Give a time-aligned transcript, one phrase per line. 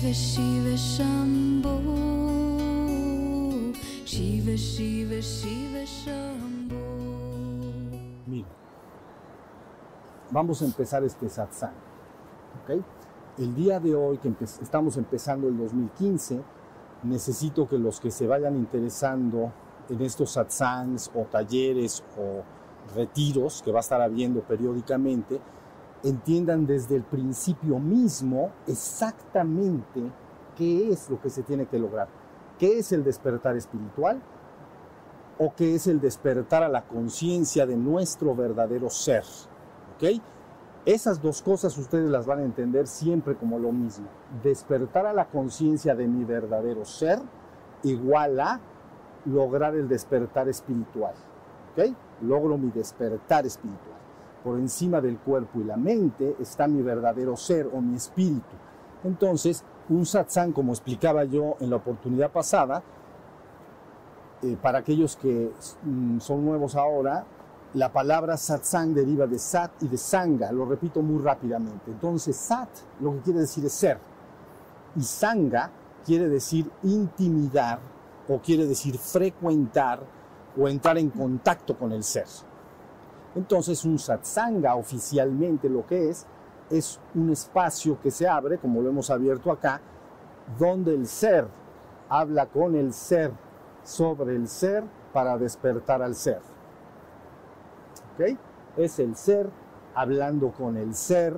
[0.00, 1.76] Shiva Shiva Shambho
[4.06, 6.76] Shiva Shiva Shiva Shambho
[8.26, 8.48] Mira,
[10.30, 11.74] vamos a empezar este satsang.
[12.62, 12.82] ¿ok?
[13.36, 16.40] El día de hoy, que estamos empezando el 2015,
[17.02, 19.52] necesito que los que se vayan interesando
[19.90, 22.42] en estos satsangs o talleres o
[22.94, 25.40] retiros que va a estar habiendo periódicamente,
[26.02, 30.00] entiendan desde el principio mismo exactamente
[30.56, 32.08] qué es lo que se tiene que lograr.
[32.58, 34.20] ¿Qué es el despertar espiritual?
[35.38, 39.24] ¿O qué es el despertar a la conciencia de nuestro verdadero ser?
[39.96, 40.20] ¿Ok?
[40.84, 44.06] Esas dos cosas ustedes las van a entender siempre como lo mismo.
[44.42, 47.20] Despertar a la conciencia de mi verdadero ser
[47.82, 48.60] igual a
[49.26, 51.14] lograr el despertar espiritual.
[51.72, 51.94] ¿Ok?
[52.22, 53.89] Logro mi despertar espiritual.
[54.44, 58.56] Por encima del cuerpo y la mente está mi verdadero ser o mi espíritu.
[59.04, 62.82] Entonces, un satsang, como explicaba yo en la oportunidad pasada,
[64.42, 67.24] eh, para aquellos que mm, son nuevos ahora,
[67.74, 71.90] la palabra satsang deriva de sat y de sanga, lo repito muy rápidamente.
[71.90, 72.68] Entonces, sat
[73.00, 73.98] lo que quiere decir es ser,
[74.96, 75.70] y sanga
[76.04, 77.78] quiere decir intimidar
[78.28, 80.00] o quiere decir frecuentar
[80.58, 82.26] o entrar en contacto con el ser.
[83.34, 86.26] Entonces, un satsanga oficialmente lo que es,
[86.70, 89.80] es un espacio que se abre, como lo hemos abierto acá,
[90.58, 91.46] donde el ser
[92.08, 93.32] habla con el ser
[93.82, 96.40] sobre el ser para despertar al ser.
[98.76, 99.48] Es el ser
[99.94, 101.34] hablando con el ser,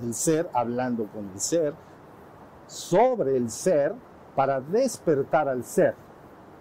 [0.00, 1.74] el ser hablando con el ser,
[2.66, 3.94] sobre el ser
[4.34, 5.94] para despertar al ser.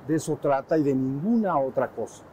[0.08, 2.24] De eso trata y de ninguna otra cosa.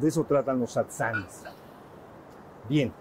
[0.00, 1.44] De eso tratan los satsangs.
[2.68, 2.92] Bien,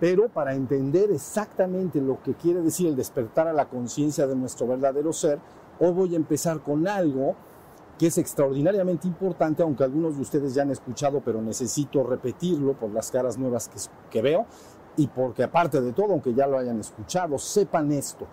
[0.00, 4.66] pero para entender exactamente lo que quiere decir el despertar a la conciencia de nuestro
[4.66, 5.40] verdadero ser,
[5.80, 7.34] hoy voy a empezar con algo
[7.98, 12.90] que es extraordinariamente importante, aunque algunos de ustedes ya han escuchado, pero necesito repetirlo por
[12.90, 14.46] las caras nuevas que, que veo
[14.96, 18.26] y porque aparte de todo, aunque ya lo hayan escuchado, sepan esto.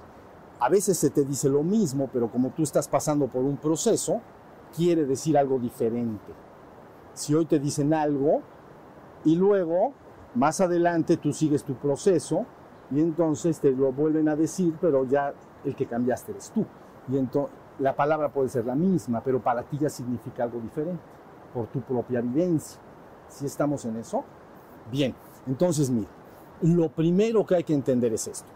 [0.59, 4.21] A veces se te dice lo mismo, pero como tú estás pasando por un proceso,
[4.75, 6.44] quiere decir algo diferente.
[7.15, 8.41] Si hoy te dicen algo
[9.23, 9.93] y luego,
[10.35, 12.45] más adelante, tú sigues tu proceso
[12.91, 15.33] y entonces te lo vuelven a decir, pero ya
[15.63, 16.65] el que cambiaste eres tú.
[17.11, 21.01] Y entonces la palabra puede ser la misma, pero para ti ya significa algo diferente,
[21.53, 22.79] por tu propia vivencia.
[23.27, 24.23] ¿Sí estamos en eso?
[24.91, 25.15] Bien,
[25.47, 26.09] entonces mira,
[26.61, 28.49] lo primero que hay que entender es esto.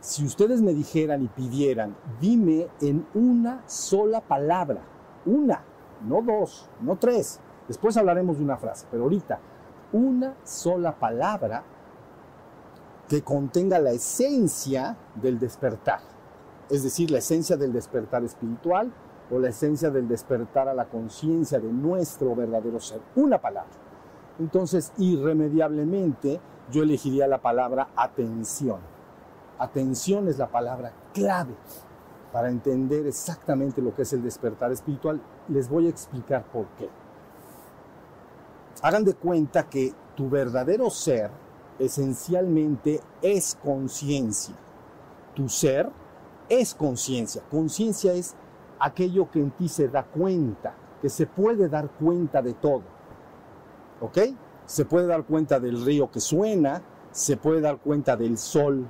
[0.00, 4.80] Si ustedes me dijeran y pidieran, dime en una sola palabra,
[5.24, 5.62] una,
[6.06, 9.38] no dos, no tres, después hablaremos de una frase, pero ahorita,
[9.92, 11.62] una sola palabra
[13.08, 16.00] que contenga la esencia del despertar
[16.68, 18.92] es decir, la esencia del despertar espiritual
[19.30, 23.00] o la esencia del despertar a la conciencia de nuestro verdadero ser.
[23.14, 23.70] Una palabra.
[24.38, 26.40] Entonces, irremediablemente,
[26.70, 28.80] yo elegiría la palabra atención.
[29.58, 31.54] Atención es la palabra clave
[32.32, 35.20] para entender exactamente lo que es el despertar espiritual.
[35.48, 36.88] Les voy a explicar por qué.
[38.82, 41.30] Hagan de cuenta que tu verdadero ser
[41.78, 44.54] esencialmente es conciencia.
[45.34, 45.90] Tu ser
[46.48, 47.42] es conciencia.
[47.50, 48.34] Conciencia es
[48.78, 52.82] aquello que en ti se da cuenta, que se puede dar cuenta de todo.
[54.00, 54.18] ¿Ok?
[54.66, 56.82] Se puede dar cuenta del río que suena,
[57.12, 58.86] se puede dar cuenta del sol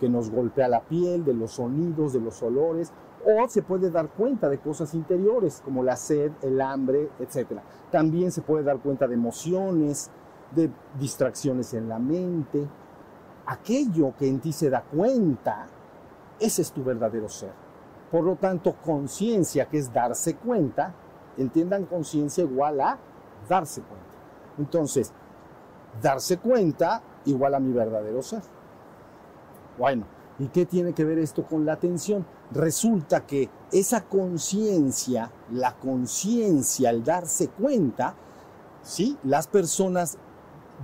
[0.00, 2.92] que nos golpea la piel, de los sonidos, de los olores,
[3.24, 7.60] o se puede dar cuenta de cosas interiores como la sed, el hambre, etc.
[7.90, 10.10] También se puede dar cuenta de emociones,
[10.54, 12.66] de distracciones en la mente.
[13.46, 15.66] Aquello que en ti se da cuenta
[16.40, 17.52] ese es tu verdadero ser.
[18.10, 20.94] Por lo tanto, conciencia, que es darse cuenta,
[21.36, 22.98] entiendan conciencia igual a
[23.48, 24.06] darse cuenta.
[24.58, 25.12] Entonces,
[26.00, 28.42] darse cuenta igual a mi verdadero ser.
[29.76, 30.06] Bueno,
[30.38, 32.24] ¿y qué tiene que ver esto con la atención?
[32.52, 38.14] Resulta que esa conciencia, la conciencia, el darse cuenta,
[38.82, 39.18] ¿sí?
[39.24, 40.18] Las personas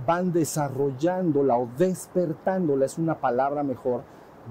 [0.05, 4.03] van desarrollándola o despertándola, es una palabra mejor,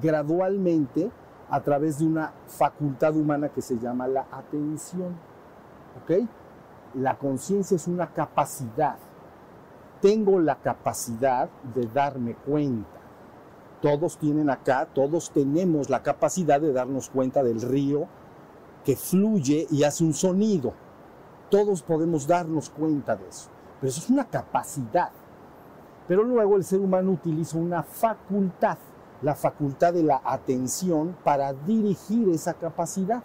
[0.02, 1.10] gradualmente
[1.50, 5.14] a través de una facultad humana que se llama la atención.
[6.02, 6.26] ¿Ok?
[6.94, 8.96] La conciencia es una capacidad.
[10.00, 12.93] Tengo la capacidad de darme cuenta.
[13.84, 18.06] Todos tienen acá, todos tenemos la capacidad de darnos cuenta del río
[18.82, 20.72] que fluye y hace un sonido.
[21.50, 23.50] Todos podemos darnos cuenta de eso.
[23.78, 25.10] Pero eso es una capacidad.
[26.08, 28.78] Pero luego el ser humano utiliza una facultad
[29.20, 33.22] la facultad de la atención para dirigir esa capacidad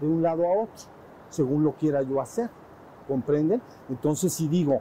[0.00, 0.84] de un lado a otro,
[1.30, 2.50] según lo quiera yo hacer.
[3.06, 3.62] ¿Comprenden?
[3.88, 4.80] Entonces si digo,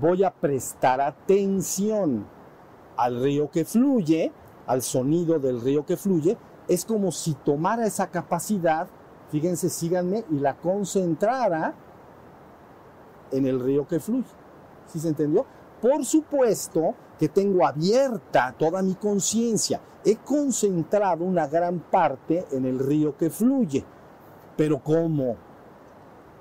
[0.00, 2.34] voy a prestar atención
[2.96, 4.32] al río que fluye,
[4.66, 6.36] al sonido del río que fluye,
[6.68, 8.88] es como si tomara esa capacidad,
[9.30, 11.74] fíjense, síganme, y la concentrara
[13.30, 14.26] en el río que fluye.
[14.86, 15.44] ¿Sí se entendió?
[15.80, 19.80] Por supuesto que tengo abierta toda mi conciencia.
[20.04, 23.84] He concentrado una gran parte en el río que fluye.
[24.56, 25.36] Pero como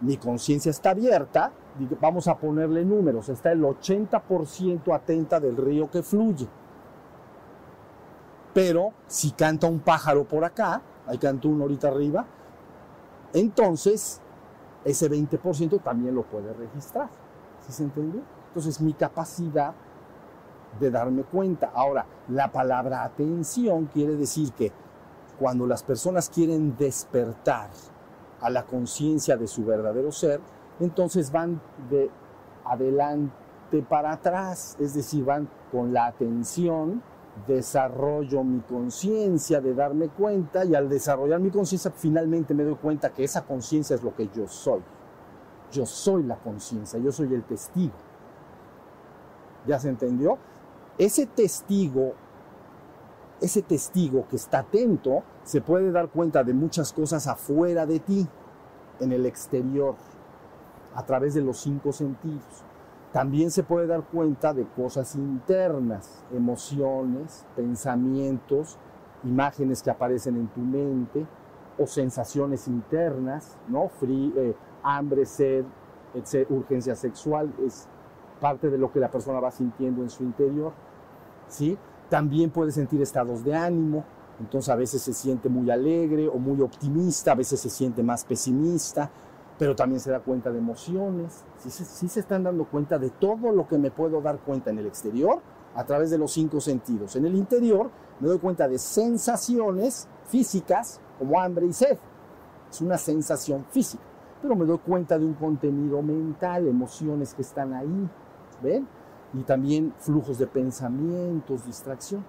[0.01, 1.51] mi conciencia está abierta,
[1.99, 6.47] vamos a ponerle números, está el 80% atenta del río que fluye.
[8.53, 12.25] Pero si canta un pájaro por acá, ahí canta uno ahorita arriba,
[13.33, 14.21] entonces
[14.85, 17.09] ese 20% también lo puede registrar.
[17.65, 18.21] ¿Sí se entendió?
[18.47, 19.73] Entonces mi capacidad
[20.79, 21.71] de darme cuenta.
[21.73, 24.71] Ahora, la palabra atención quiere decir que
[25.39, 27.69] cuando las personas quieren despertar
[28.41, 30.39] a la conciencia de su verdadero ser,
[30.79, 32.09] entonces van de
[32.65, 37.01] adelante para atrás, es decir, van con la atención,
[37.47, 43.09] desarrollo mi conciencia de darme cuenta y al desarrollar mi conciencia finalmente me doy cuenta
[43.09, 44.81] que esa conciencia es lo que yo soy.
[45.71, 47.93] Yo soy la conciencia, yo soy el testigo.
[49.67, 50.37] ¿Ya se entendió?
[50.97, 52.13] Ese testigo,
[53.41, 58.27] ese testigo que está atento, se puede dar cuenta de muchas cosas afuera de ti,
[59.01, 59.95] en el exterior,
[60.95, 62.63] a través de los cinco sentidos.
[63.11, 68.77] También se puede dar cuenta de cosas internas, emociones, pensamientos,
[69.23, 71.25] imágenes que aparecen en tu mente
[71.77, 73.89] o sensaciones internas, ¿no?
[74.01, 75.65] Eh, hambre, sed,
[76.49, 77.87] urgencia sexual, es
[78.39, 80.73] parte de lo que la persona va sintiendo en su interior,
[81.47, 81.77] ¿sí?
[82.09, 84.03] También puede sentir estados de ánimo,
[84.39, 88.23] entonces a veces se siente muy alegre o muy optimista, a veces se siente más
[88.25, 89.09] pesimista,
[89.57, 91.69] pero también se da cuenta de emociones, sí,
[92.09, 95.41] se están dando cuenta de todo lo que me puedo dar cuenta en el exterior
[95.75, 97.15] a través de los cinco sentidos.
[97.15, 101.97] En el interior me doy cuenta de sensaciones físicas como hambre y sed.
[102.69, 104.03] Es una sensación física,
[104.41, 108.09] pero me doy cuenta de un contenido mental, emociones que están ahí,
[108.61, 108.87] ¿ven?
[109.33, 112.27] Y también flujos de pensamientos, distracciones.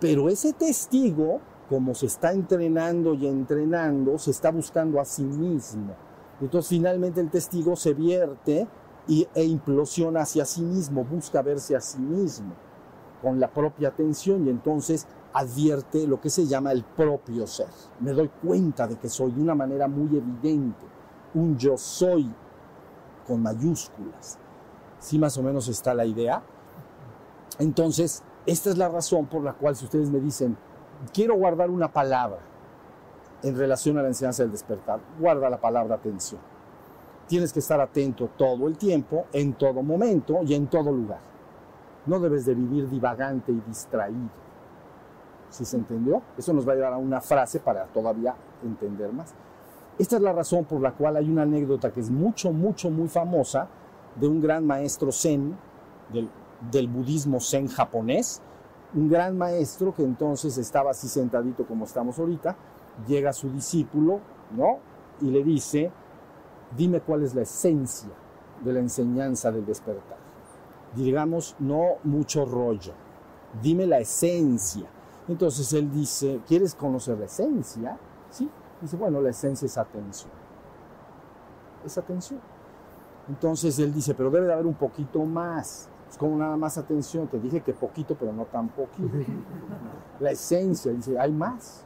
[0.00, 5.94] Pero ese testigo, como se está entrenando y entrenando, se está buscando a sí mismo.
[6.40, 8.66] Entonces finalmente el testigo se vierte
[9.06, 12.54] y, e implosiona hacia sí mismo, busca verse a sí mismo
[13.22, 17.68] con la propia atención y entonces advierte lo que se llama el propio ser.
[18.00, 20.84] Me doy cuenta de que soy de una manera muy evidente,
[21.34, 22.30] un yo soy
[23.26, 24.38] con mayúsculas.
[24.98, 26.42] ¿Sí más o menos está la idea?
[27.58, 30.56] Entonces, esta es la razón por la cual si ustedes me dicen,
[31.12, 32.40] quiero guardar una palabra
[33.42, 36.40] en relación a la enseñanza del despertar, guarda la palabra atención.
[37.26, 41.20] Tienes que estar atento todo el tiempo, en todo momento y en todo lugar.
[42.06, 44.44] No debes de vivir divagante y distraído.
[45.50, 46.20] ¿Sí se entendió?
[46.36, 49.34] Eso nos va a llevar a una frase para todavía entender más.
[49.98, 53.08] Esta es la razón por la cual hay una anécdota que es mucho, mucho, muy
[53.08, 53.68] famosa
[54.16, 55.56] de un gran maestro zen
[56.12, 56.28] del
[56.70, 58.40] del budismo zen japonés,
[58.94, 62.56] un gran maestro que entonces estaba así sentadito como estamos ahorita,
[63.06, 64.20] llega su discípulo,
[64.56, 64.78] ¿no?
[65.20, 65.90] Y le dice,
[66.76, 68.10] dime cuál es la esencia
[68.62, 70.18] de la enseñanza del despertar.
[70.94, 72.92] Digamos, no mucho rollo,
[73.62, 74.86] dime la esencia.
[75.26, 77.98] Entonces él dice, ¿quieres conocer la esencia?
[78.30, 78.48] Sí.
[78.80, 80.32] Dice, bueno, la esencia es atención.
[81.84, 82.40] Es atención.
[83.28, 87.38] Entonces él dice, pero debe de haber un poquito más como nada más atención, te
[87.38, 89.08] dije que poquito, pero no tan poquito.
[90.20, 91.84] La esencia, dice, hay más.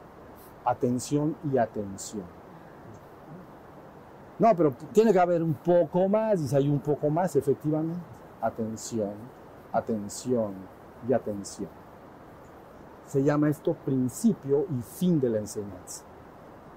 [0.69, 2.25] Atención y atención.
[4.37, 7.99] No, pero tiene que haber un poco más, dice, hay un poco más, efectivamente.
[8.39, 9.13] Atención,
[9.73, 10.53] atención
[11.07, 11.69] y atención.
[13.07, 16.03] Se llama esto principio y fin de la enseñanza.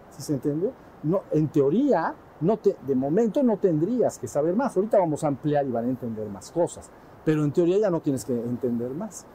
[0.08, 0.72] ¿Sí se entendió?
[1.02, 4.74] No, en teoría, no te, de momento no tendrías que saber más.
[4.74, 6.90] Ahorita vamos a ampliar y van a entender más cosas.
[7.26, 9.26] Pero en teoría ya no tienes que entender más.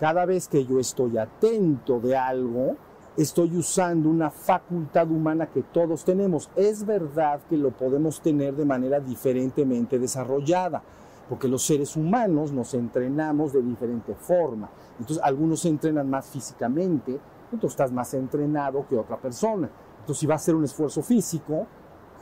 [0.00, 2.76] Cada vez que yo estoy atento de algo,
[3.16, 6.50] estoy usando una facultad humana que todos tenemos.
[6.54, 10.82] Es verdad que lo podemos tener de manera diferentemente desarrollada,
[11.28, 14.68] porque los seres humanos nos entrenamos de diferente forma.
[14.98, 17.18] Entonces, algunos entrenan más físicamente,
[17.60, 19.70] tú estás más entrenado que otra persona.
[20.00, 21.66] Entonces, si va a hacer un esfuerzo físico,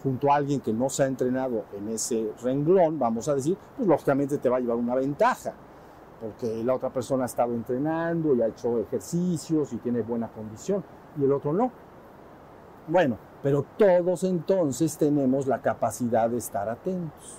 [0.03, 3.89] junto a alguien que no se ha entrenado en ese renglón, vamos a decir, pues
[3.89, 5.55] lógicamente te va a llevar una ventaja.
[6.25, 10.83] Porque la otra persona ha estado entrenando y ha hecho ejercicios y tiene buena condición
[11.21, 11.71] y el otro no.
[12.89, 17.39] Bueno, pero todos entonces tenemos la capacidad de estar atentos.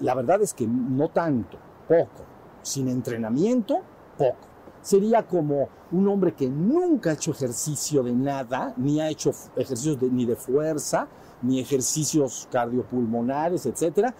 [0.00, 2.22] La verdad es que no tanto, poco.
[2.62, 3.80] Sin entrenamiento,
[4.16, 4.46] poco.
[4.80, 9.98] Sería como un hombre que nunca ha hecho ejercicio de nada, ni ha hecho ejercicios
[9.98, 11.08] de- ni de fuerza,
[11.42, 14.14] ni ejercicios cardiopulmonares, etcétera,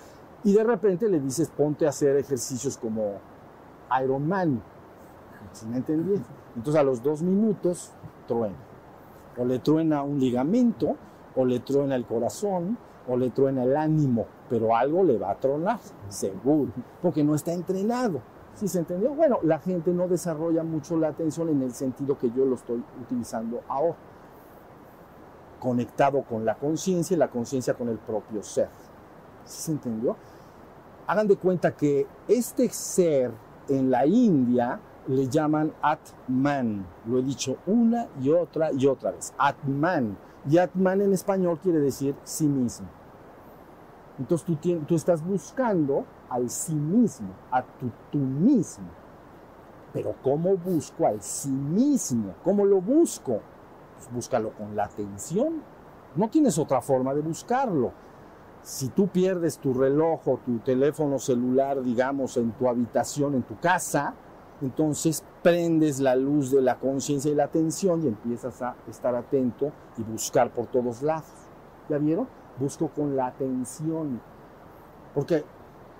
[0.44, 3.14] y de repente le dices ponte a hacer ejercicios como
[4.02, 4.62] Iron Man.
[5.52, 6.20] ¿Sí me entendí?
[6.56, 7.92] Entonces a los dos minutos
[8.26, 8.56] truena.
[9.36, 10.96] O le truena un ligamento,
[11.36, 12.76] o le truena el corazón,
[13.08, 15.78] o le truena el ánimo, pero algo le va a tronar,
[16.08, 18.20] seguro, porque no está entrenado.
[18.54, 19.14] ¿Sí se entendió?
[19.14, 22.82] Bueno, la gente no desarrolla mucho la atención en el sentido que yo lo estoy
[23.00, 23.96] utilizando ahora.
[25.60, 28.68] Conectado con la conciencia y la conciencia con el propio ser.
[29.44, 30.16] ¿Sí se entendió?
[31.08, 33.32] Hagan de cuenta que este ser
[33.66, 36.86] en la India le llaman Atman.
[37.06, 39.32] Lo he dicho una y otra y otra vez.
[39.38, 40.18] Atman.
[40.46, 42.88] Y Atman en español quiere decir sí mismo.
[44.18, 44.54] Entonces
[44.86, 48.88] tú, estás buscando al sí mismo, a tu tú mismo.
[49.94, 52.34] Pero ¿cómo busco al sí mismo?
[52.44, 53.40] ¿Cómo lo busco?
[53.96, 55.62] Pues búscalo con la atención.
[56.16, 57.92] No tienes otra forma de buscarlo.
[58.62, 63.58] Si tú pierdes tu reloj o tu teléfono celular, digamos, en tu habitación, en tu
[63.58, 64.14] casa,
[64.60, 69.72] entonces prendes la luz de la conciencia y la atención y empiezas a estar atento
[69.96, 71.26] y buscar por todos lados.
[71.88, 72.28] ¿Ya vieron?
[72.58, 74.20] Busco con la atención.
[75.14, 75.44] Porque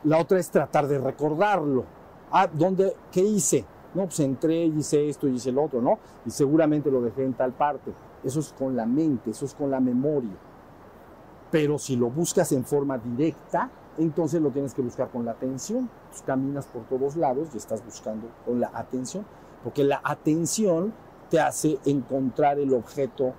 [0.05, 1.85] la otra es tratar de recordarlo.
[2.31, 2.95] Ah, ¿dónde?
[3.11, 3.65] ¿Qué hice?
[3.95, 5.99] No, pues entré hice esto hice el otro, ¿no?
[6.27, 7.93] Y seguramente lo dejé en tal parte.
[8.23, 10.37] Eso es con la mente, eso es con la memoria.
[11.51, 15.89] Pero si lo buscas en forma directa, entonces lo tienes que buscar con la atención.
[16.11, 19.25] Pues caminas por todos lados y estás buscando con la atención.
[19.65, 20.93] Porque la atención
[21.31, 23.33] te hace encontrar el objeto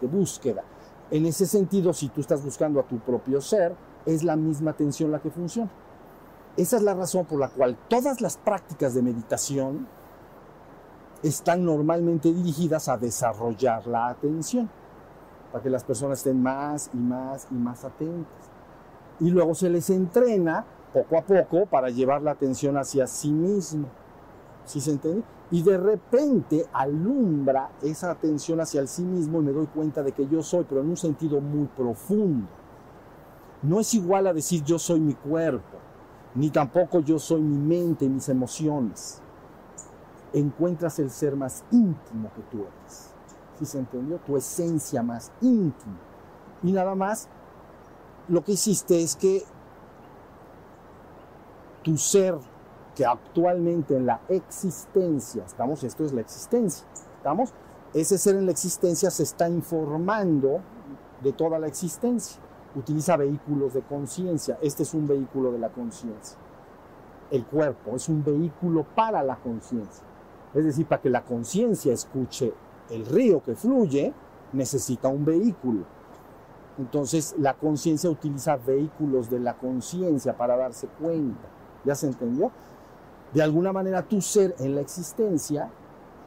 [0.00, 0.62] de búsqueda.
[1.10, 3.74] En ese sentido, si tú estás buscando a tu propio ser,
[4.06, 5.70] es la misma atención la que funciona.
[6.56, 9.88] Esa es la razón por la cual todas las prácticas de meditación
[11.22, 14.70] están normalmente dirigidas a desarrollar la atención,
[15.54, 18.50] para que las personas estén más y más y más atentas.
[19.20, 23.86] Y luego se les entrena poco a poco para llevar la atención hacia sí mismo.
[24.64, 25.22] ¿Sí se entiende?
[25.52, 30.10] Y de repente alumbra esa atención hacia el sí mismo y me doy cuenta de
[30.10, 32.48] que yo soy, pero en un sentido muy profundo.
[33.62, 35.78] No es igual a decir yo soy mi cuerpo,
[36.34, 39.22] ni tampoco yo soy mi mente y mis emociones.
[40.32, 43.13] Encuentras el ser más íntimo que tú eres.
[43.58, 44.18] ¿Sí se entendió?
[44.18, 45.98] Tu esencia más íntima.
[46.62, 47.28] Y nada más,
[48.28, 49.44] lo que hiciste es que
[51.82, 52.38] tu ser
[52.94, 57.52] que actualmente en la existencia, estamos, esto es la existencia, estamos,
[57.92, 60.60] ese ser en la existencia se está informando
[61.22, 62.40] de toda la existencia,
[62.74, 66.38] utiliza vehículos de conciencia, este es un vehículo de la conciencia,
[67.30, 70.04] el cuerpo es un vehículo para la conciencia,
[70.54, 72.54] es decir, para que la conciencia escuche
[72.90, 74.12] el río que fluye,
[74.52, 75.84] necesita un vehículo.
[76.78, 81.48] Entonces la conciencia utiliza vehículos de la conciencia para darse cuenta.
[81.84, 82.50] ¿Ya se entendió?
[83.32, 85.70] De alguna manera tu ser en la existencia,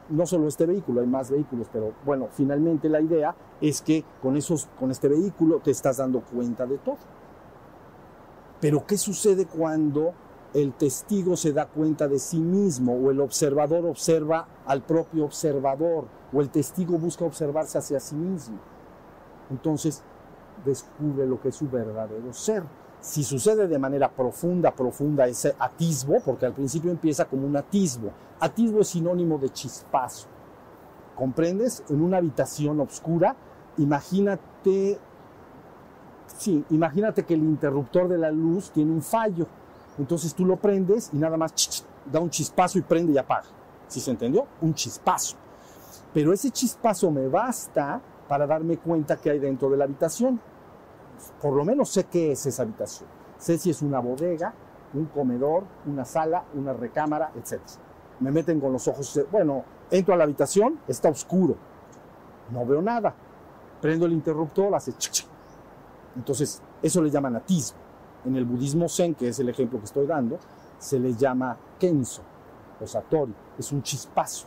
[0.08, 4.36] no solo este vehículo, hay más vehículos, pero bueno, finalmente la idea es que con,
[4.36, 6.96] esos, con este vehículo te estás dando cuenta de todo.
[8.60, 10.12] Pero ¿qué sucede cuando
[10.54, 16.06] el testigo se da cuenta de sí mismo o el observador observa al propio observador
[16.32, 18.58] o el testigo busca observarse hacia sí mismo?
[19.50, 20.02] Entonces
[20.64, 22.64] descubre lo que es su verdadero ser.
[23.00, 28.10] Si sucede de manera profunda, profunda ese atisbo, porque al principio empieza como un atisbo.
[28.40, 30.26] Atisbo es sinónimo de chispazo.
[31.14, 31.84] ¿Comprendes?
[31.88, 33.36] En una habitación oscura,
[33.76, 34.98] imagínate,
[36.26, 39.46] sí, imagínate que el interruptor de la luz tiene un fallo.
[39.98, 43.18] Entonces tú lo prendes y nada más ch, ch, da un chispazo y prende y
[43.18, 43.48] apaga.
[43.88, 44.46] ¿Sí se entendió?
[44.60, 45.36] Un chispazo.
[46.12, 50.40] Pero ese chispazo me basta para darme cuenta que hay dentro de la habitación.
[51.40, 53.08] Por lo menos sé qué es esa habitación.
[53.38, 54.54] Sé si es una bodega,
[54.94, 57.60] un comedor, una sala, una recámara, etc.
[58.20, 61.56] Me meten con los ojos, bueno, entro a la habitación, está oscuro,
[62.50, 63.14] no veo nada.
[63.80, 65.24] Prendo el interruptor, hace chic.
[66.16, 67.78] Entonces, eso le llaman atismo.
[68.24, 70.38] En el budismo zen, que es el ejemplo que estoy dando,
[70.78, 72.22] se le llama kenso
[72.80, 74.46] o satori, es un chispazo.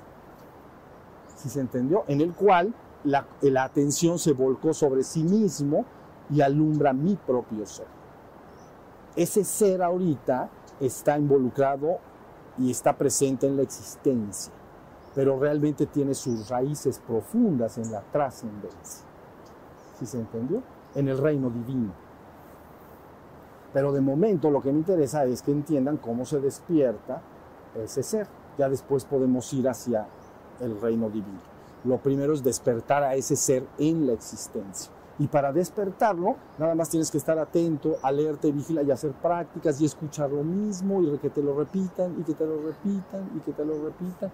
[1.35, 2.03] ¿Sí se entendió?
[2.07, 2.73] En el cual
[3.03, 5.85] la, la atención se volcó sobre sí mismo
[6.29, 7.87] y alumbra mi propio ser.
[9.15, 10.49] Ese ser ahorita
[10.79, 11.97] está involucrado
[12.57, 14.53] y está presente en la existencia,
[15.15, 19.05] pero realmente tiene sus raíces profundas en la trascendencia.
[19.99, 20.61] ¿Sí se entendió?
[20.95, 21.91] En el reino divino.
[23.73, 27.21] Pero de momento lo que me interesa es que entiendan cómo se despierta
[27.75, 28.27] ese ser.
[28.57, 30.07] Ya después podemos ir hacia
[30.59, 31.39] el reino divino.
[31.83, 34.91] Lo primero es despertar a ese ser en la existencia.
[35.19, 39.79] Y para despertarlo, nada más tienes que estar atento, alerta y vigila y hacer prácticas
[39.79, 43.39] y escuchar lo mismo y que te lo repitan y que te lo repitan y
[43.41, 44.31] que te lo repitan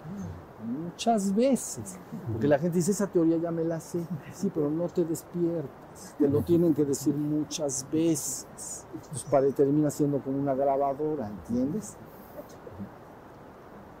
[0.64, 1.98] muchas veces.
[2.32, 4.00] Porque la gente dice, esa teoría ya me la sé.
[4.32, 5.87] Sí, pero no te despiertas.
[6.18, 8.86] Te lo tienen que decir muchas veces.
[9.10, 11.96] Pues para termina siendo como una grabadora, ¿entiendes?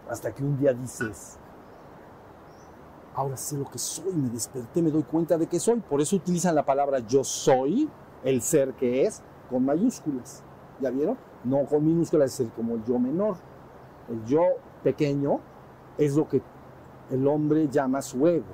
[0.08, 1.38] Hasta que un día dices,
[3.14, 5.80] ahora sé lo que soy, me desperté, me doy cuenta de que soy.
[5.80, 7.88] Por eso utilizan la palabra yo soy,
[8.24, 10.42] el ser que es, con mayúsculas.
[10.80, 11.18] ¿Ya vieron?
[11.44, 13.36] No con minúsculas, es el, como el yo menor.
[14.08, 14.42] El yo
[14.82, 15.40] pequeño
[15.98, 16.42] es lo que
[17.10, 18.46] el hombre llama su ego.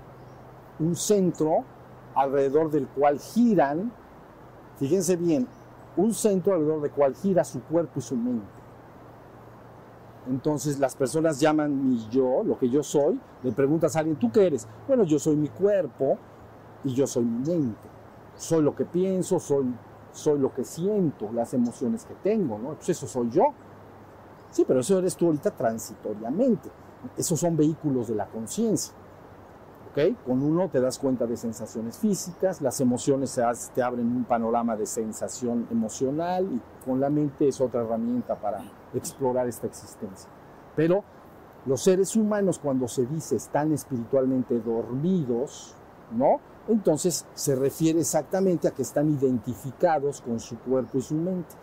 [0.79, 1.65] Un centro
[2.15, 3.93] alrededor del cual giran,
[4.79, 5.47] fíjense bien,
[5.97, 8.47] un centro alrededor del cual gira su cuerpo y su mente.
[10.29, 14.33] Entonces las personas llaman mi yo, lo que yo soy, le preguntas a alguien, ¿tú
[14.33, 14.67] qué eres?
[14.89, 16.19] Bueno, yo soy mi cuerpo
[16.83, 17.89] y yo soy mi mente.
[18.37, 19.67] Soy lo que pienso, soy,
[20.13, 22.75] soy lo que siento, las emociones que tengo, ¿no?
[22.75, 23.45] Pues eso soy yo.
[24.51, 26.71] Sí, pero eso eres tú ahorita transitoriamente.
[27.17, 28.95] Esos son vehículos de la conciencia.
[30.27, 33.41] Con uno te das cuenta de sensaciones físicas, las emociones
[33.73, 38.59] te abren un panorama de sensación emocional y con la mente es otra herramienta para
[38.93, 40.29] explorar esta existencia.
[40.75, 41.05] Pero
[41.65, 45.77] los seres humanos cuando se dice están espiritualmente dormidos,
[46.11, 46.41] ¿no?
[46.67, 51.55] Entonces se refiere exactamente a que están identificados con su cuerpo y su mente.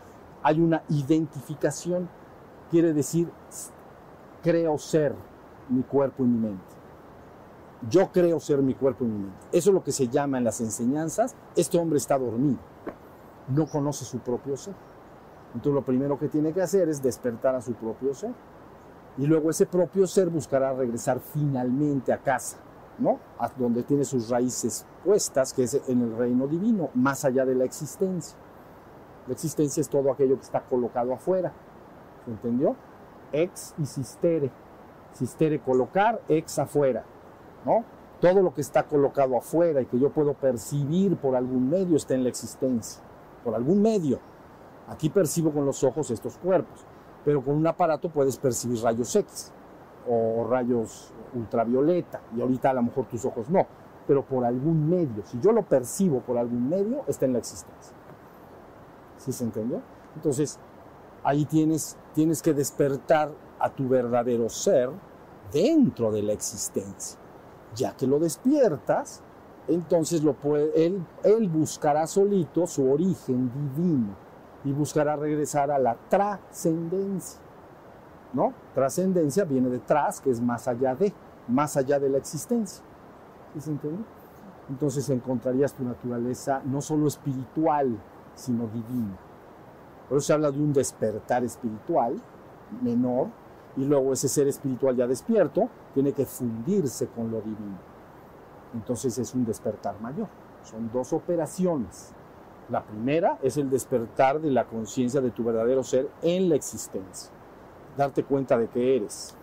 [0.42, 2.08] Hay una identificación,
[2.70, 3.30] quiere decir
[4.42, 5.14] creo ser
[5.68, 6.81] mi cuerpo y mi mente.
[7.90, 9.48] Yo creo ser mi cuerpo y mi mente.
[9.52, 12.60] Eso es lo que se llama en las enseñanzas, este hombre está dormido,
[13.48, 14.76] no conoce su propio ser.
[15.54, 18.32] Entonces lo primero que tiene que hacer es despertar a su propio ser.
[19.18, 22.58] Y luego ese propio ser buscará regresar finalmente a casa,
[22.98, 23.20] ¿no?
[23.40, 27.56] A donde tiene sus raíces puestas, que es en el reino divino, más allá de
[27.56, 28.38] la existencia.
[29.28, 31.52] La existencia es todo aquello que está colocado afuera.
[32.26, 32.76] ¿Se entendió?
[33.32, 34.52] Ex y sistere.
[35.14, 37.04] Sistere colocar, ex afuera.
[37.66, 37.84] ¿No?
[38.20, 42.14] Todo lo que está colocado afuera y que yo puedo percibir por algún medio está
[42.14, 43.02] en la existencia.
[43.44, 44.20] Por algún medio.
[44.88, 46.86] Aquí percibo con los ojos estos cuerpos,
[47.24, 49.52] pero con un aparato puedes percibir rayos X
[50.08, 53.66] o rayos ultravioleta, y ahorita a lo mejor tus ojos no,
[54.08, 55.24] pero por algún medio.
[55.26, 57.96] Si yo lo percibo por algún medio, está en la existencia.
[59.18, 59.82] ¿Sí se entendió?
[60.16, 60.60] Entonces,
[61.24, 64.90] ahí tienes, tienes que despertar a tu verdadero ser
[65.54, 67.21] dentro de la existencia.
[67.76, 69.22] Ya que lo despiertas,
[69.68, 70.36] entonces lo
[70.76, 74.16] él, él buscará solito su origen divino
[74.64, 77.40] y buscará regresar a la trascendencia.
[78.34, 78.54] ¿No?
[78.74, 81.14] Trascendencia viene de tras, que es más allá de,
[81.48, 82.84] más allá de la existencia.
[83.54, 84.04] ¿Sí se entiende?
[84.70, 87.98] Entonces encontrarías tu naturaleza no solo espiritual,
[88.36, 89.18] sino divina.
[90.08, 92.16] Por eso se habla de un despertar espiritual
[92.82, 93.28] menor,
[93.78, 97.78] y luego ese ser espiritual ya despierto tiene que fundirse con lo divino.
[98.74, 100.28] Entonces es un despertar mayor.
[100.64, 102.14] Son dos operaciones.
[102.70, 107.32] La primera es el despertar de la conciencia de tu verdadero ser en la existencia.
[107.98, 109.36] Darte cuenta de que eres.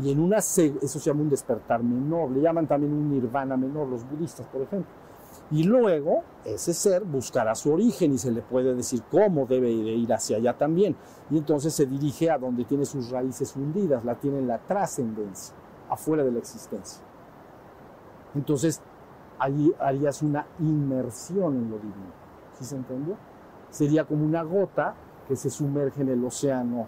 [0.00, 3.88] Y en una eso se llama un despertar menor, le llaman también un nirvana menor
[3.88, 4.99] los budistas, por ejemplo.
[5.50, 9.92] Y luego ese ser buscará su origen y se le puede decir cómo debe de
[9.92, 10.94] ir hacia allá también.
[11.28, 15.54] Y entonces se dirige a donde tiene sus raíces hundidas, la tiene en la trascendencia,
[15.88, 17.02] afuera de la existencia.
[18.34, 18.80] Entonces
[19.40, 22.12] allí harías una inmersión en lo divino.
[22.56, 23.16] ¿Sí se entendió?
[23.70, 24.94] Sería como una gota
[25.26, 26.86] que se sumerge en el océano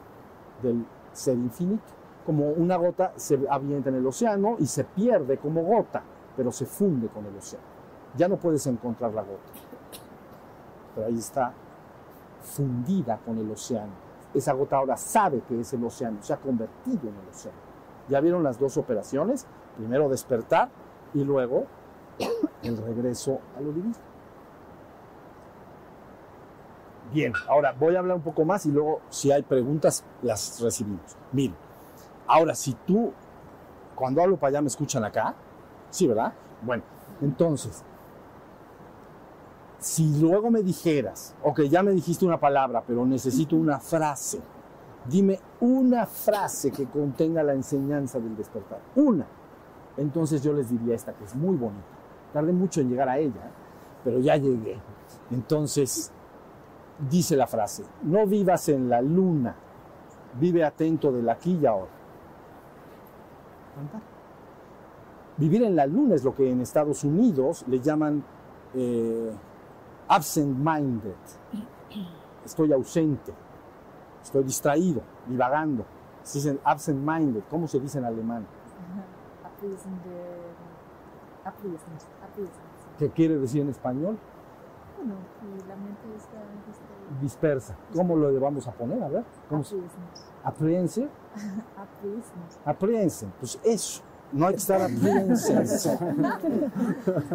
[0.63, 1.83] del ser infinito.
[2.25, 6.05] Como una gota se avienta en el océano y se pierde como gota,
[6.37, 7.72] pero se funde con el océano.
[8.17, 9.51] Ya no puedes encontrar la gota,
[10.95, 11.53] pero ahí está
[12.43, 13.93] fundida con el océano.
[14.35, 17.59] Esa gota ahora sabe que es el océano, se ha convertido en el océano.
[18.09, 19.47] ¿Ya vieron las dos operaciones?
[19.77, 20.69] Primero despertar
[21.15, 21.67] y luego
[22.63, 23.95] el regreso a lo divino.
[27.13, 31.17] Bien, ahora voy a hablar un poco más y luego si hay preguntas las recibimos.
[31.33, 31.55] Miren,
[32.27, 33.13] ahora si tú,
[33.95, 35.35] cuando hablo para allá me escuchan acá,
[35.91, 36.33] sí, ¿verdad?
[36.63, 36.83] Bueno,
[37.21, 37.85] entonces,
[39.83, 44.41] si luego me dijeras, ok, ya me dijiste una palabra, pero necesito una frase
[45.05, 48.81] Dime una frase que contenga la enseñanza del despertar.
[48.95, 49.27] Una.
[49.97, 51.83] Entonces yo les diría esta que es muy bonita.
[52.33, 53.51] Tardé mucho en llegar a ella,
[54.05, 54.79] pero ya llegué.
[55.31, 56.13] Entonces,
[57.11, 59.55] dice la frase, no vivas en la luna,
[60.39, 61.91] vive atento del aquí y ahora.
[65.37, 68.23] Vivir en la luna es lo que en Estados Unidos le llaman
[68.75, 69.33] eh,
[70.13, 71.17] absent-minded.
[72.45, 73.33] Estoy ausente,
[74.23, 75.87] estoy distraído, divagando.
[76.23, 78.47] Se dicen absent-minded, ¿cómo se dice en alemán?
[82.99, 84.19] ¿Qué quiere decir en español?
[84.97, 87.21] Bueno, que la mente está distraída.
[87.21, 87.77] Dispersa.
[87.95, 89.03] ¿Cómo lo vamos a poner?
[89.03, 89.77] A ver, ¿cómo se.
[93.41, 94.03] Pues eso.
[94.33, 95.67] No hay que estar aprehensen.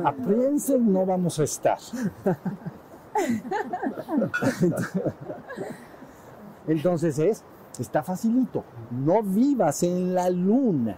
[0.03, 1.77] Aprehensen no vamos a estar.
[6.67, 7.43] Entonces es,
[7.79, 8.63] está facilito.
[8.91, 10.97] No vivas en la luna.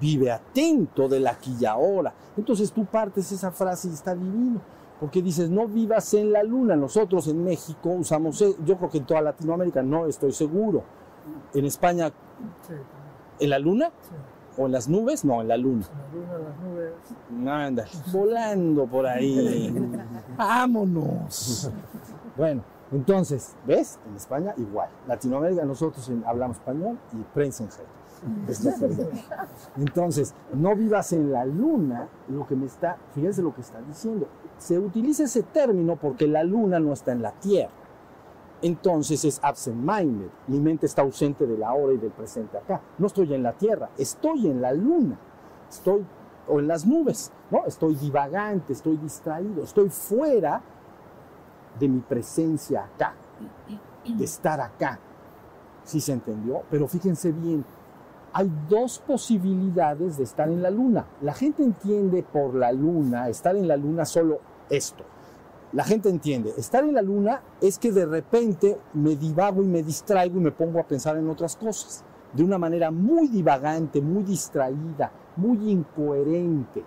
[0.00, 2.12] Vive atento del aquí y ahora.
[2.36, 4.60] Entonces tú partes esa frase y está divino.
[5.00, 6.76] Porque dices, no vivas en la luna.
[6.76, 10.84] Nosotros en México usamos, e- yo creo que en toda Latinoamérica no estoy seguro.
[11.54, 12.12] En España,
[13.40, 13.90] ¿en la luna?
[14.02, 14.14] sí.
[14.56, 15.24] ¿O en las nubes?
[15.24, 15.84] No, en la luna.
[16.12, 16.92] En la luna, las nubes.
[18.12, 19.72] Volando por ahí.
[20.36, 21.70] Vámonos.
[22.36, 22.62] Bueno,
[22.92, 23.98] entonces, ¿ves?
[24.08, 24.88] En España igual.
[25.06, 27.24] Latinoamérica nosotros en- hablamos español y lo
[29.08, 29.20] que-
[29.78, 34.28] Entonces, no vivas en la luna, lo que me está, fíjense lo que está diciendo.
[34.58, 37.72] Se utiliza ese término porque la luna no está en la Tierra.
[38.62, 40.30] Entonces es absent-minded.
[40.46, 42.80] Mi mente está ausente de la hora y del presente acá.
[42.98, 45.18] No estoy en la Tierra, estoy en la luna.
[45.68, 46.04] Estoy
[46.48, 47.64] o en las nubes, ¿no?
[47.66, 50.60] Estoy divagante, estoy distraído, estoy fuera
[51.78, 53.14] de mi presencia acá,
[54.04, 54.98] de estar acá.
[55.84, 56.62] ¿Sí se entendió?
[56.70, 57.64] Pero fíjense bien,
[58.32, 61.06] hay dos posibilidades de estar en la luna.
[61.20, 65.04] La gente entiende por la luna, estar en la luna solo esto.
[65.72, 69.82] La gente entiende, estar en la luna es que de repente me divago y me
[69.82, 72.04] distraigo y me pongo a pensar en otras cosas,
[72.34, 76.84] de una manera muy divagante, muy distraída, muy incoherente.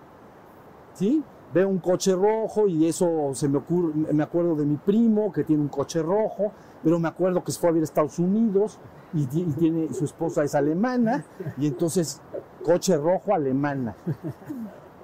[0.94, 1.20] ¿Sí?
[1.52, 5.42] Veo un coche rojo y eso se me ocurre, me acuerdo de mi primo que
[5.42, 6.52] tiene un coche rojo,
[6.84, 8.78] pero me acuerdo que fue a ver Estados Unidos
[9.12, 11.24] y, y tiene, su esposa es alemana
[11.58, 12.20] y entonces
[12.64, 13.96] coche rojo alemana.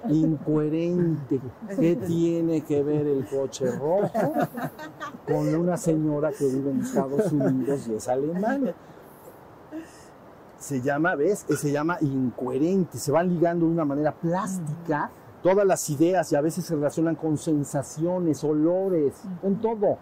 [0.09, 1.39] Incoherente.
[1.79, 4.33] ¿Qué tiene que ver el coche rojo
[5.27, 8.73] con una señora que vive en Estados Unidos y es alemana?
[10.57, 11.45] Se llama, ¿ves?
[11.57, 12.97] Se llama incoherente.
[12.97, 15.09] Se van ligando de una manera plástica
[15.43, 19.97] todas las ideas y a veces se relacionan con sensaciones, olores, con todo.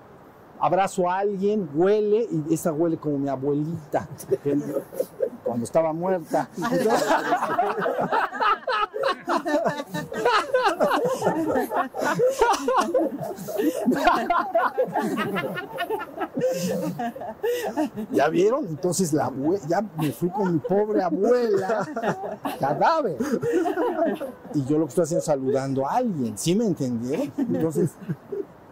[0.60, 4.08] Abrazo a alguien, huele y esa huele como mi abuelita
[5.44, 6.48] cuando estaba muerta.
[18.12, 18.68] ¿Ya vieron?
[18.68, 19.32] Entonces la
[19.68, 21.88] ya me fui con mi pobre abuela,
[22.60, 23.18] cadáver.
[24.54, 27.32] Y yo lo que estoy haciendo es saludando a alguien, ¿sí me entendieron?
[27.38, 27.92] Entonces,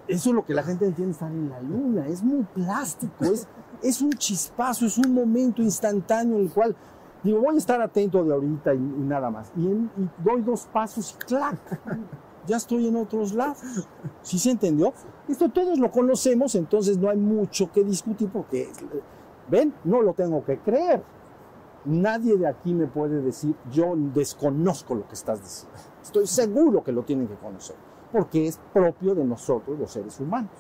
[0.08, 3.48] eso es lo que la gente entiende estar en la luna, es muy plástico, es,
[3.82, 6.76] es un chispazo, es un momento instantáneo en el cual
[7.24, 9.52] digo, voy a estar atento de ahorita y, y nada más.
[9.56, 11.58] Y, en- y doy dos pasos y ¡clac!
[12.48, 13.88] Ya estoy en otros lados.
[14.22, 14.94] ¿Sí se entendió?
[15.28, 18.70] Esto todos lo conocemos, entonces no hay mucho que discutir porque,
[19.50, 21.04] ven, no lo tengo que creer.
[21.86, 25.78] Nadie de aquí me puede decir, yo desconozco lo que estás diciendo.
[26.02, 27.76] Estoy seguro que lo tienen que conocer,
[28.12, 30.52] porque es propio de nosotros los seres humanos.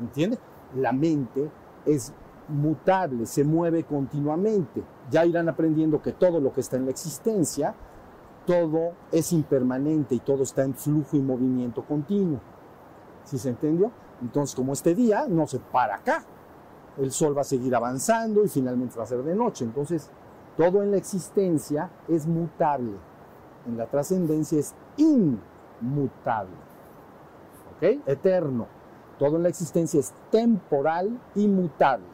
[0.00, 0.38] ¿Entiende?
[0.76, 1.50] La mente
[1.84, 2.12] es
[2.48, 4.82] mutable, se mueve continuamente.
[5.10, 7.74] Ya irán aprendiendo que todo lo que está en la existencia,
[8.46, 12.40] todo es impermanente y todo está en flujo y movimiento continuo.
[13.24, 13.90] ¿Sí se entendió?
[14.20, 16.24] Entonces, como este día no se para acá,
[16.98, 19.64] el sol va a seguir avanzando y finalmente va a ser de noche.
[19.64, 20.10] Entonces,
[20.56, 22.96] todo en la existencia es mutable.
[23.66, 26.56] En la trascendencia es inmutable.
[27.76, 28.06] ¿Ok?
[28.06, 28.66] Eterno.
[29.18, 32.11] Todo en la existencia es temporal y mutable.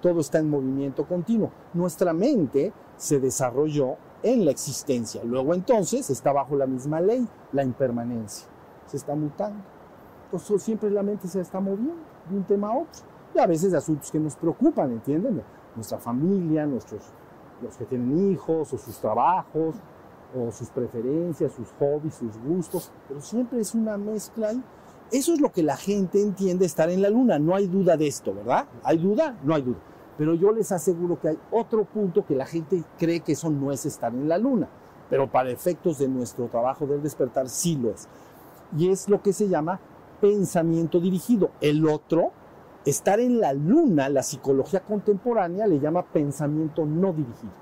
[0.00, 1.50] Todo está en movimiento continuo.
[1.74, 5.22] Nuestra mente se desarrolló en la existencia.
[5.24, 8.46] Luego entonces está bajo la misma ley, la impermanencia.
[8.86, 9.62] Se está mutando.
[10.24, 11.94] Entonces siempre la mente se está moviendo
[12.28, 13.02] de un tema a otro.
[13.34, 15.42] Y a veces asuntos que nos preocupan, ¿entienden?
[15.76, 17.02] Nuestra familia, nuestros,
[17.62, 19.76] los que tienen hijos, o sus trabajos,
[20.36, 24.62] o sus preferencias, sus hobbies, sus gustos, pero siempre es una mezcla ahí.
[25.12, 27.38] Eso es lo que la gente entiende estar en la luna.
[27.38, 28.66] No hay duda de esto, ¿verdad?
[28.84, 29.36] ¿Hay duda?
[29.42, 29.78] No hay duda.
[30.20, 33.72] Pero yo les aseguro que hay otro punto que la gente cree que eso no
[33.72, 34.68] es estar en la luna,
[35.08, 38.06] pero para efectos de nuestro trabajo del despertar sí lo es.
[38.76, 39.80] Y es lo que se llama
[40.20, 41.52] pensamiento dirigido.
[41.62, 42.32] El otro,
[42.84, 47.54] estar en la luna, la psicología contemporánea le llama pensamiento no dirigido.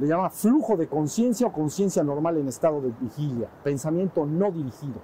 [0.00, 5.00] Le llama flujo de conciencia o conciencia normal en estado de vigilia, pensamiento no dirigido.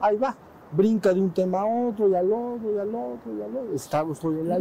[0.00, 0.36] Ahí va,
[0.72, 3.74] brinca de un tema a otro y al otro y al otro y al otro.
[3.74, 4.58] Está, estoy en la.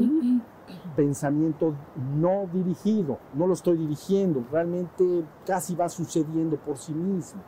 [0.96, 1.74] Pensamiento
[2.16, 7.42] no dirigido, no lo estoy dirigiendo, realmente casi va sucediendo por sí mismo.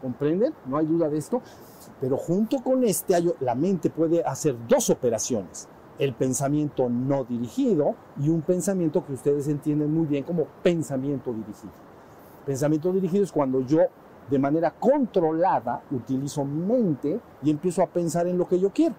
[0.00, 0.52] ¿Comprenden?
[0.66, 1.40] No hay duda de esto.
[2.00, 5.68] Pero junto con este, la mente puede hacer dos operaciones.
[5.98, 11.72] El pensamiento no dirigido y un pensamiento que ustedes entienden muy bien como pensamiento dirigido.
[12.44, 13.78] Pensamiento dirigido es cuando yo
[14.30, 18.94] de manera controlada utilizo mi mente y empiezo a pensar en lo que yo quiero.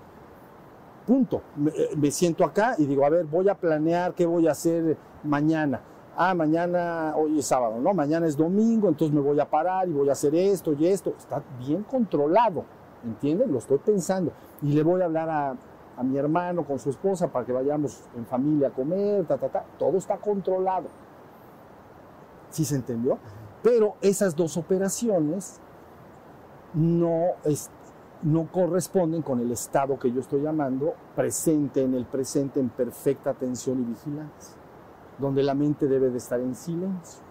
[1.05, 1.41] Punto.
[1.55, 4.51] Me, eh, me, siento acá y digo, a ver, voy a planear qué voy a
[4.51, 5.81] hacer mañana.
[6.17, 7.93] Ah, mañana, hoy es sábado, ¿no?
[7.93, 11.13] Mañana es domingo, entonces me voy a parar y voy a hacer esto y esto.
[11.17, 12.63] Está bien controlado,
[13.03, 13.51] ¿entienden?
[13.51, 14.31] Lo estoy pensando.
[14.61, 15.55] Y le voy a hablar a,
[15.97, 19.49] a mi hermano con su esposa para que vayamos en familia a comer, ta, ta,
[19.49, 19.65] ta.
[19.77, 20.85] Todo está controlado.
[22.49, 23.17] ¿Sí se entendió?
[23.65, 25.60] Pero esas dos operaciones
[26.75, 27.30] no,
[28.21, 33.32] no corresponden con el estado que yo estoy llamando presente en el presente en perfecta
[33.32, 34.56] atención y vigilancia,
[35.17, 37.23] donde la mente debe de estar en silencio.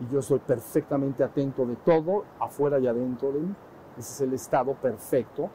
[0.00, 3.54] Y yo soy perfectamente atento de todo, afuera y adentro de mí.
[3.98, 5.50] Ese es el estado perfecto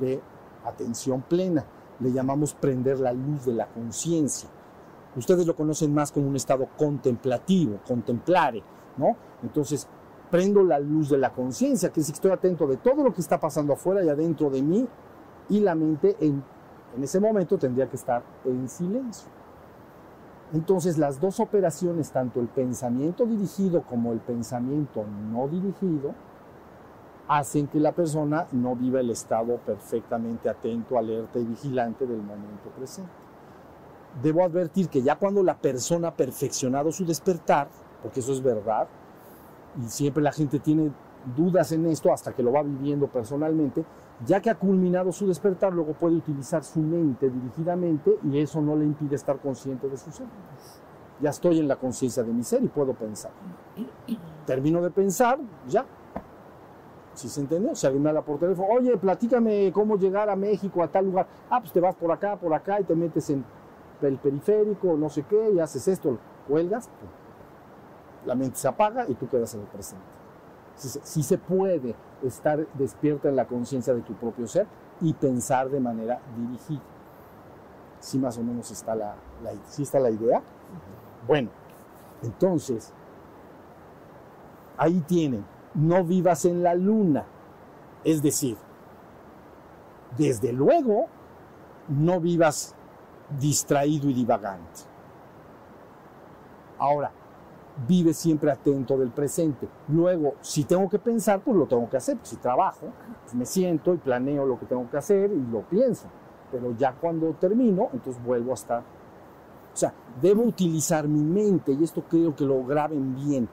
[0.00, 0.20] de
[0.64, 1.64] atención plena.
[2.00, 4.48] Le llamamos prender la luz de la conciencia.
[5.14, 8.64] Ustedes lo conocen más como un estado contemplativo, contemplare,
[9.42, 9.86] Entonces,
[10.30, 13.20] prendo la luz de la conciencia, que es que estoy atento de todo lo que
[13.20, 14.86] está pasando afuera y adentro de mí,
[15.48, 16.42] y la mente en,
[16.96, 19.28] en ese momento tendría que estar en silencio.
[20.52, 26.14] Entonces, las dos operaciones, tanto el pensamiento dirigido como el pensamiento no dirigido,
[27.28, 32.70] hacen que la persona no viva el estado perfectamente atento, alerta y vigilante del momento
[32.76, 33.10] presente.
[34.22, 37.68] Debo advertir que ya cuando la persona ha perfeccionado su despertar,
[38.06, 38.86] porque eso es verdad,
[39.84, 40.92] y siempre la gente tiene
[41.36, 43.84] dudas en esto hasta que lo va viviendo personalmente,
[44.24, 48.76] ya que ha culminado su despertar, luego puede utilizar su mente dirigidamente y eso no
[48.76, 50.28] le impide estar consciente de su ser.
[51.20, 53.32] Ya estoy en la conciencia de mi ser y puedo pensar.
[54.46, 55.84] Termino de pensar, ya.
[57.12, 61.06] Si se entendió, se habla por teléfono, oye, platícame cómo llegar a México, a tal
[61.06, 61.26] lugar.
[61.50, 63.44] Ah, pues te vas por acá, por acá y te metes en
[64.00, 66.16] el periférico, no sé qué, y haces esto,
[66.46, 66.88] cuelgas,
[68.26, 70.04] la mente se apaga y tú quedas en el presente.
[70.74, 74.66] Si, si se puede estar despierta en la conciencia de tu propio ser
[75.00, 76.82] y pensar de manera dirigida.
[78.00, 79.16] Si más o menos está la,
[79.66, 80.42] ¿sí está la idea.
[81.26, 81.50] Bueno,
[82.22, 82.92] entonces,
[84.76, 87.24] ahí tienen, no vivas en la luna.
[88.04, 88.56] Es decir,
[90.16, 91.06] desde luego,
[91.88, 92.74] no vivas
[93.38, 94.82] distraído y divagante.
[96.78, 97.10] Ahora,
[97.86, 99.68] vive siempre atento del presente.
[99.88, 102.18] Luego, si tengo que pensar, pues lo tengo que hacer.
[102.22, 102.86] Si trabajo,
[103.22, 106.06] pues me siento y planeo lo que tengo que hacer y lo pienso.
[106.50, 108.80] Pero ya cuando termino, entonces vuelvo a estar.
[108.80, 113.48] O sea, debo utilizar mi mente, y esto creo que lo graben bien.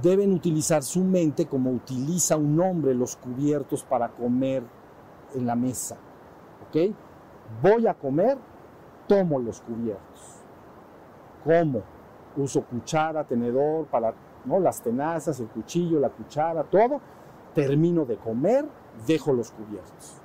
[0.00, 4.62] Deben utilizar su mente como utiliza un hombre los cubiertos para comer
[5.34, 5.96] en la mesa.
[6.66, 6.94] ¿Ok?
[7.62, 8.38] Voy a comer,
[9.06, 10.42] tomo los cubiertos.
[11.44, 11.95] ¿Cómo?
[12.42, 14.60] Uso cuchara, tenedor, para ¿no?
[14.60, 17.00] las tenazas, el cuchillo, la cuchara, todo.
[17.54, 18.66] Termino de comer,
[19.06, 20.20] dejo los cubiertos.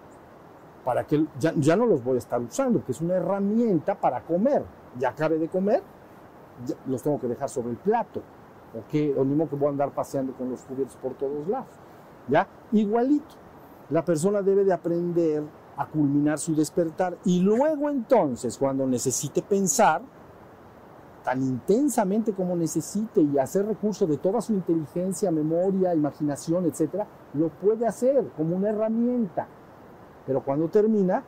[0.84, 4.64] Para que ya, no los voy a estar usando, que es una herramienta para comer.
[5.00, 5.82] Ya acabé de comer,
[6.88, 8.22] los tengo que dejar sobre el plato.
[8.78, 9.16] ¿ok?
[9.16, 11.70] Lo mismo que voy a andar paseando con los cubiertos por todos lados.
[12.28, 12.48] ¿Ya?
[12.72, 13.36] Igualito.
[13.90, 15.44] La persona debe de aprender
[15.78, 20.02] a culminar su despertar y luego entonces, cuando necesite pensar,
[21.24, 27.50] tan intensamente como necesite y hacer recurso de toda su inteligencia, memoria, imaginación, etcétera, lo
[27.50, 29.48] puede hacer como una herramienta.
[30.26, 31.24] Pero cuando termina,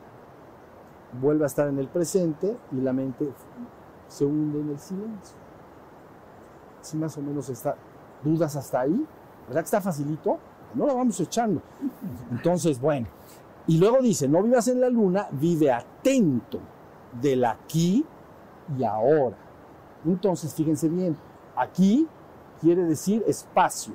[1.22, 3.30] vuelve a estar en el presente y la mente
[4.08, 5.38] se hunde en el silencio.
[6.82, 7.76] Si más o menos está,
[8.24, 9.06] dudas hasta ahí,
[9.48, 10.38] ¿verdad que está facilito?
[10.74, 11.62] No lo vamos echando.
[12.32, 13.08] Entonces, bueno.
[13.68, 16.60] Y luego dice, no vivas en la luna, vive atento
[17.22, 18.06] del aquí
[18.78, 19.38] y ahora.
[20.06, 21.18] Entonces, fíjense bien,
[21.56, 22.08] aquí
[22.62, 23.94] quiere decir espacio,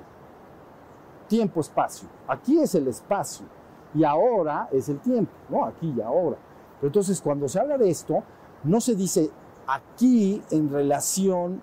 [1.28, 2.08] tiempo-espacio.
[2.26, 3.46] Aquí es el espacio
[3.94, 5.64] y ahora es el tiempo, ¿no?
[5.64, 6.36] Aquí y ahora.
[6.80, 8.22] Pero entonces, cuando se habla de esto,
[8.64, 9.30] no se dice
[9.66, 11.60] aquí en relación,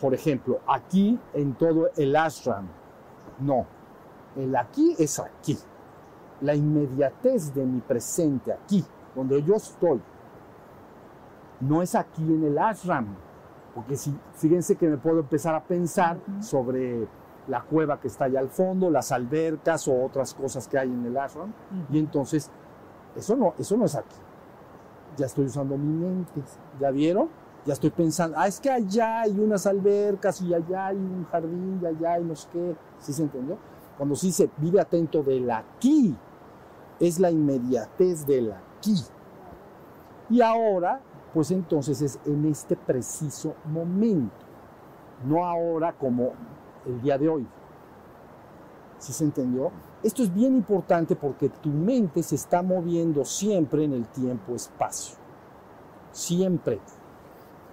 [0.00, 2.68] por ejemplo, aquí en todo el ashram.
[3.40, 3.66] No,
[4.36, 5.58] el aquí es aquí.
[6.40, 10.00] La inmediatez de mi presente aquí, donde yo estoy.
[11.60, 13.16] No es aquí en el ashram.
[13.74, 17.08] Porque si, fíjense que me puedo empezar a pensar sobre
[17.48, 21.04] la cueva que está allá al fondo, las albercas o otras cosas que hay en
[21.04, 21.52] el ashram.
[21.90, 22.50] Y entonces,
[23.16, 24.16] eso no, eso no es aquí.
[25.16, 26.42] Ya estoy usando mi mente.
[26.80, 27.28] ¿Ya vieron?
[27.64, 31.80] Ya estoy pensando, ah, es que allá hay unas albercas y allá hay un jardín
[31.82, 32.76] y allá hay no sé qué.
[32.98, 33.56] ¿Sí se entendió?
[33.96, 36.14] Cuando se dice vive atento del aquí,
[37.00, 38.96] es la inmediatez del aquí.
[40.28, 41.00] Y ahora,
[41.34, 44.46] pues entonces es en este preciso momento,
[45.26, 46.30] no ahora como
[46.86, 47.46] el día de hoy.
[48.98, 49.72] ¿Sí se entendió?
[50.04, 55.16] Esto es bien importante porque tu mente se está moviendo siempre en el tiempo-espacio.
[56.12, 56.80] Siempre.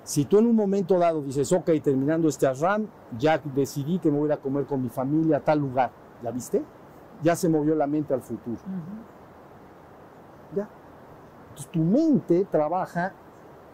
[0.03, 4.17] Si tú en un momento dado dices, ok, terminando este ashram, ya decidí que me
[4.17, 5.91] voy a comer con mi familia a tal lugar,
[6.23, 6.63] ¿ya viste?
[7.21, 8.57] Ya se movió la mente al futuro.
[10.55, 10.67] ¿Ya?
[11.49, 13.13] Entonces tu mente trabaja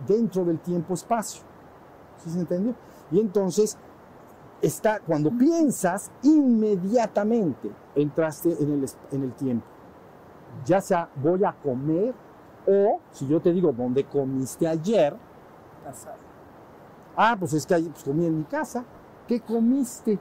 [0.05, 1.43] dentro del tiempo-espacio.
[2.17, 2.75] ¿Sí se entendió?
[3.11, 3.77] Y entonces
[4.61, 9.65] está, cuando piensas, inmediatamente entraste en el, en el tiempo.
[10.65, 12.13] Ya sea voy a comer
[12.67, 15.15] o si yo te digo dónde comiste ayer,
[17.15, 18.83] ah, pues es que ayer pues, comí en mi casa.
[19.27, 20.19] ¿Qué comiste?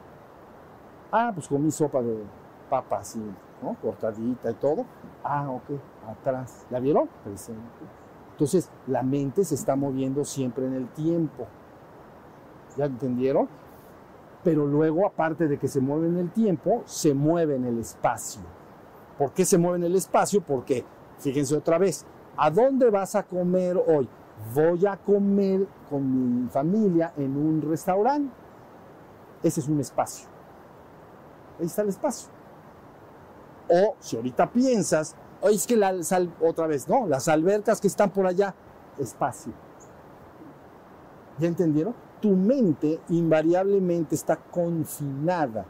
[1.11, 2.25] Ah, pues comí sopa de
[2.69, 3.23] papa así,
[3.63, 3.77] ¿no?
[3.81, 4.85] Cortadita y todo.
[5.23, 6.67] Ah, ok, atrás.
[6.71, 7.09] ¿La vieron?
[7.25, 7.63] Presente.
[8.37, 11.47] Entonces, la mente se está moviendo siempre en el tiempo.
[12.77, 13.49] ¿Ya entendieron?
[14.45, 18.43] Pero luego, aparte de que se mueve en el tiempo, se mueve en el espacio.
[19.17, 20.43] ¿Por qué se mueve en el espacio?
[20.43, 20.85] Porque,
[21.19, 22.05] fíjense otra vez,
[22.37, 24.07] ¿a dónde vas a comer hoy?
[24.55, 28.35] Voy a comer con mi familia en un restaurante.
[29.43, 30.29] Ese es un espacio.
[31.59, 32.29] Ahí está el espacio.
[33.71, 35.17] O si ahorita piensas,
[35.55, 38.55] es que la sal, otra vez, no, las albercas que están por allá,
[38.99, 39.53] espacio.
[41.39, 41.95] ¿Ya entendieron?
[42.21, 45.67] Tu mente invariablemente está confinada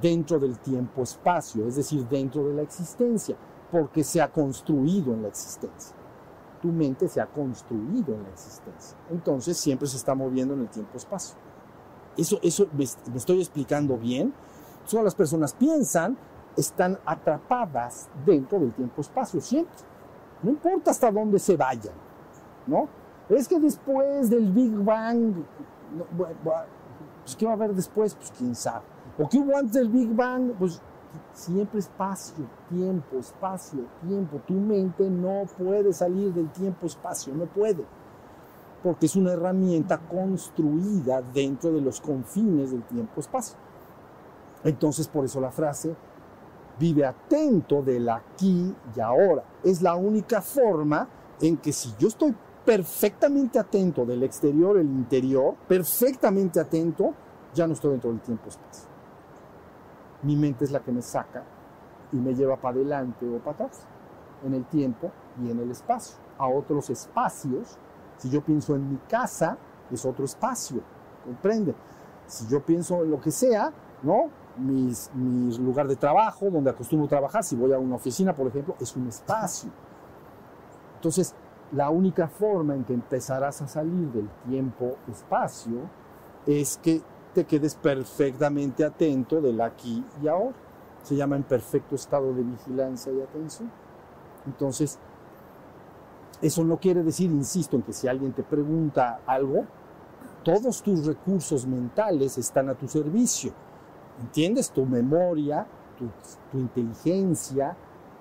[0.00, 3.36] dentro del tiempo-espacio, es decir, dentro de la existencia,
[3.70, 5.96] porque se ha construido en la existencia.
[6.62, 8.96] Tu mente se ha construido en la existencia.
[9.10, 11.36] Entonces siempre se está moviendo en el tiempo-espacio.
[12.16, 14.32] Eso, eso me, me estoy explicando bien.
[14.88, 16.16] Todas las personas piensan,
[16.58, 19.76] están atrapadas dentro del tiempo-espacio siempre.
[20.42, 21.94] No importa hasta dónde se vayan,
[22.66, 22.88] ¿no?
[23.28, 25.34] Es que después del Big Bang,
[25.96, 26.04] no,
[27.24, 28.14] pues ¿qué va a haber después?
[28.14, 28.84] Pues quién sabe.
[29.18, 30.52] ¿O qué hubo antes del Big Bang?
[30.58, 30.80] Pues
[31.32, 34.40] siempre espacio, tiempo, espacio, tiempo.
[34.46, 37.84] Tu mente no puede salir del tiempo-espacio, no puede.
[38.82, 43.56] Porque es una herramienta construida dentro de los confines del tiempo-espacio.
[44.64, 45.94] Entonces, por eso la frase,
[46.78, 49.44] vive atento del aquí y ahora.
[49.62, 51.08] Es la única forma
[51.40, 57.14] en que si yo estoy perfectamente atento del exterior, el interior, perfectamente atento,
[57.54, 58.88] ya no estoy dentro del tiempo-espacio.
[60.22, 61.44] Mi mente es la que me saca
[62.12, 63.82] y me lleva para adelante o para atrás,
[64.44, 65.10] en el tiempo
[65.42, 67.78] y en el espacio, a otros espacios.
[68.18, 69.56] Si yo pienso en mi casa,
[69.90, 70.80] es otro espacio,
[71.24, 71.74] ¿comprende?
[72.26, 74.28] Si yo pienso en lo que sea, ¿no?
[74.58, 78.74] Mis, mi lugar de trabajo, donde acostumbro trabajar, si voy a una oficina, por ejemplo,
[78.80, 79.70] es un espacio.
[80.96, 81.34] Entonces,
[81.72, 85.82] la única forma en que empezarás a salir del tiempo-espacio
[86.46, 87.02] es que
[87.34, 90.56] te quedes perfectamente atento del aquí y ahora.
[91.02, 93.70] Se llama en perfecto estado de vigilancia y atención.
[94.46, 94.98] Entonces,
[96.40, 99.64] eso no quiere decir, insisto, en que si alguien te pregunta algo,
[100.42, 103.52] todos tus recursos mentales están a tu servicio.
[104.20, 104.70] ¿Entiendes?
[104.70, 105.66] Tu memoria,
[105.98, 107.76] tu, inteligencia,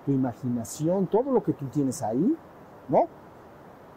[0.05, 2.35] tu imaginación, todo lo que tú tienes ahí,
[2.89, 3.07] ¿no?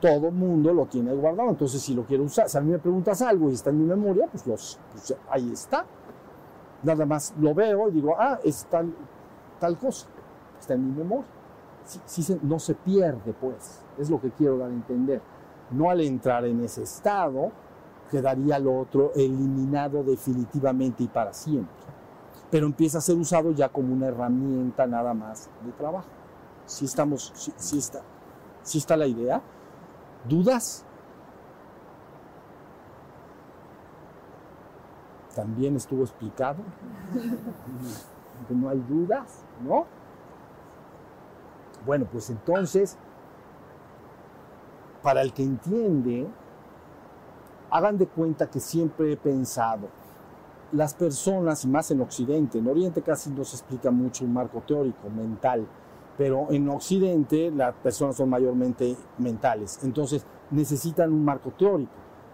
[0.01, 1.51] todo mundo lo tiene guardado.
[1.51, 3.85] Entonces, si lo quiero usar, si a mí me preguntas algo y está en mi
[3.85, 5.85] memoria, pues, los, pues ahí está.
[6.83, 10.07] Nada más lo veo y digo, ah, es tal, cosa.
[10.59, 11.27] Está en mi memoria.
[11.85, 13.83] Se, no se pierde, pues.
[13.99, 15.21] Es lo que quiero dar a entender.
[15.71, 17.53] No al entrar en ese estado,
[18.11, 21.75] quedaría lo otro eliminado definitivamente y para siempre.
[22.51, 26.09] Pero empieza a ser usado ya como una herramienta nada más de trabajo.
[26.67, 28.03] Si estamos, si, si está,
[28.63, 29.41] si está la idea.
[30.29, 30.85] ¿Dudas?
[35.35, 36.59] También estuvo explicado.
[38.49, 39.87] que no hay dudas, ¿no?
[41.87, 42.99] Bueno, pues entonces,
[45.03, 46.29] para el que entiende,
[47.71, 49.89] hagan de cuenta que siempre he pensado,
[50.73, 55.09] las personas, más en Occidente, en Oriente casi no se explica mucho un marco teórico,
[55.11, 55.67] mental,
[56.17, 61.93] pero en Occidente las personas son mayormente mentales, entonces necesitan un marco teórico,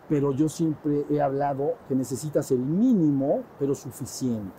[0.08, 4.54] pero yo siempre he hablado que necesitas el mínimo, pero suficiente.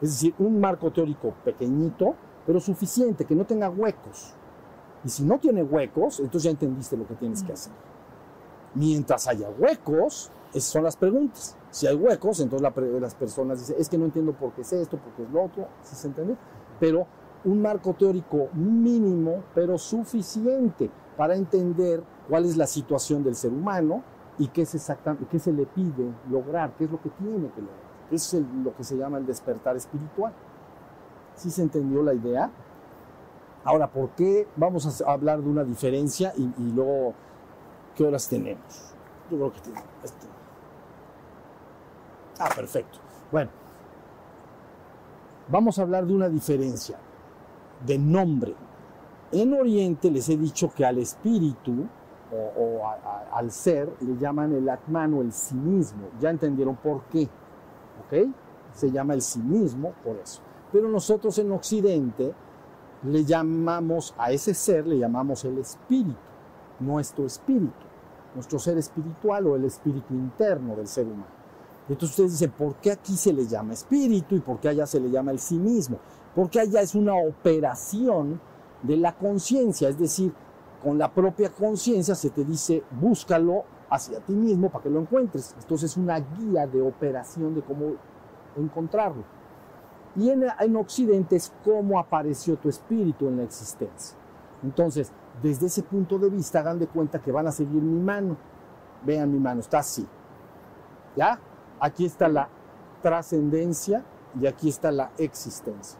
[0.00, 2.14] Es decir, un marco teórico pequeñito,
[2.46, 4.34] pero suficiente, que no tenga huecos.
[5.04, 7.72] Y si no tiene huecos, entonces ya entendiste lo que tienes que hacer.
[8.74, 11.56] Mientras haya huecos, esas son las preguntas.
[11.70, 14.72] Si hay huecos, entonces la, las personas dicen, es que no entiendo por qué es
[14.72, 16.36] esto, por qué es lo otro, ¿sí se entiende?
[16.78, 17.06] Pero
[17.44, 24.02] un marco teórico mínimo, pero suficiente para entender cuál es la situación del ser humano
[24.38, 27.60] y qué es exactamente, qué se le pide lograr, qué es lo que tiene que
[27.60, 27.82] lograr.
[28.10, 30.32] Eso es el, lo que se llama el despertar espiritual.
[31.34, 32.50] ¿Sí se entendió la idea?
[33.64, 37.14] Ahora, ¿por qué vamos a hablar de una diferencia y luego
[37.94, 38.94] qué horas tenemos?
[39.30, 39.88] Yo creo que tenemos.
[40.02, 40.26] Este.
[42.38, 42.98] Ah, perfecto.
[43.30, 43.50] Bueno,
[45.48, 46.98] vamos a hablar de una diferencia
[47.84, 48.54] de nombre.
[49.30, 51.86] En Oriente les he dicho que al espíritu
[52.32, 52.82] o,
[53.32, 55.56] al ser le llaman el atman o el sí.
[56.20, 57.28] Ya entendieron por qué.
[58.04, 58.28] ¿Ok?
[58.72, 59.40] Se llama el sí
[60.04, 60.40] por eso.
[60.72, 62.32] Pero nosotros en Occidente
[63.04, 66.16] le llamamos a ese ser, le llamamos el espíritu,
[66.84, 67.72] nuestro espíritu,
[68.34, 71.42] nuestro ser espiritual o el espíritu interno del ser humano.
[71.88, 75.00] Entonces ustedes dicen, ¿por qué aquí se le llama espíritu y por qué allá se
[75.00, 75.98] le llama el sí mismo?
[76.34, 78.40] Porque allá es una operación
[78.82, 80.32] de la conciencia, es decir,
[80.82, 85.54] con la propia conciencia se te dice, búscalo hacia ti mismo para que lo encuentres.
[85.60, 87.94] Entonces es una guía de operación de cómo
[88.56, 89.22] encontrarlo.
[90.16, 94.16] Y en, en, Occidente es cómo apareció tu espíritu en la existencia.
[94.62, 95.12] Entonces,
[95.42, 98.36] desde ese punto de vista, hagan de cuenta que van a seguir mi mano.
[99.04, 100.06] Vean mi mano, está así.
[101.16, 101.38] ¿Ya?
[101.80, 102.48] Aquí está la
[103.02, 104.04] trascendencia
[104.40, 105.98] y aquí está la existencia.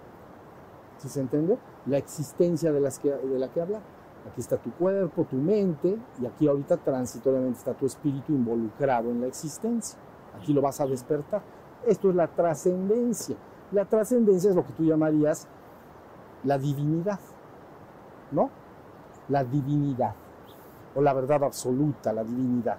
[0.98, 1.58] ¿Sí se entiende?
[1.86, 3.80] La existencia de, las que, de la que habla.
[4.30, 9.20] Aquí está tu cuerpo, tu mente, y aquí ahorita transitoriamente está tu espíritu involucrado en
[9.20, 9.98] la existencia.
[10.38, 11.42] Aquí lo vas a despertar.
[11.84, 13.36] Esto es la trascendencia.
[13.72, 15.48] La trascendencia es lo que tú llamarías
[16.44, 17.18] la divinidad,
[18.30, 18.50] ¿no?
[19.28, 20.14] La divinidad,
[20.94, 22.78] o la verdad absoluta, la divinidad.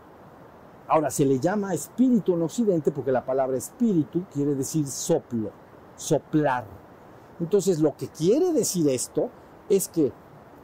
[0.88, 5.52] Ahora, se le llama espíritu en Occidente porque la palabra espíritu quiere decir soplo,
[5.96, 6.66] soplar.
[7.40, 9.30] Entonces, lo que quiere decir esto
[9.70, 10.12] es que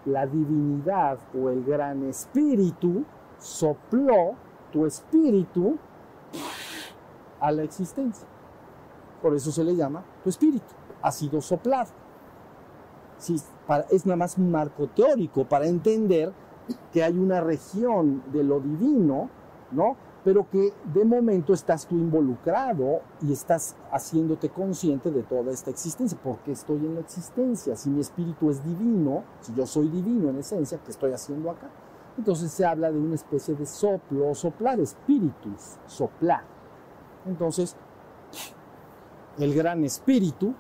[0.06, 3.06] la divinidad o el gran espíritu
[3.38, 4.36] sopló
[4.72, 5.78] tu espíritu
[7.40, 8.28] a la existencia.
[9.22, 10.74] Por eso se le llama tu espíritu.
[11.02, 11.90] Ha sido soplado.
[13.90, 16.32] Es nada más un marco teórico para entender
[16.94, 19.30] que hay una región de lo divino,
[19.72, 19.96] ¿no?
[20.24, 26.18] Pero que de momento estás tú involucrado y estás haciéndote consciente de toda esta existencia.
[26.22, 27.76] ¿Por qué estoy en la existencia?
[27.76, 31.70] Si mi espíritu es divino, si yo soy divino en esencia, ¿qué estoy haciendo acá?
[32.18, 36.44] Entonces se habla de una especie de soplo, soplar, espíritus, soplar.
[37.26, 37.78] Entonces,
[39.38, 40.54] el gran espíritu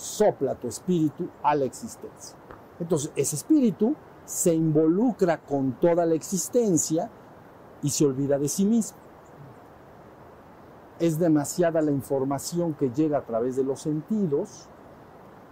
[0.00, 2.36] sopla tu espíritu a la existencia.
[2.78, 3.94] Entonces, ese espíritu
[4.24, 7.10] se involucra con toda la existencia
[7.82, 8.96] y se olvida de sí mismo.
[10.98, 14.68] Es demasiada la información que llega a través de los sentidos,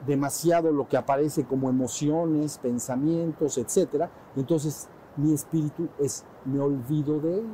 [0.06, 4.08] demasiado lo que aparece como emociones, pensamientos, etc.
[4.36, 7.46] Entonces, mi espíritu es, me olvido de él.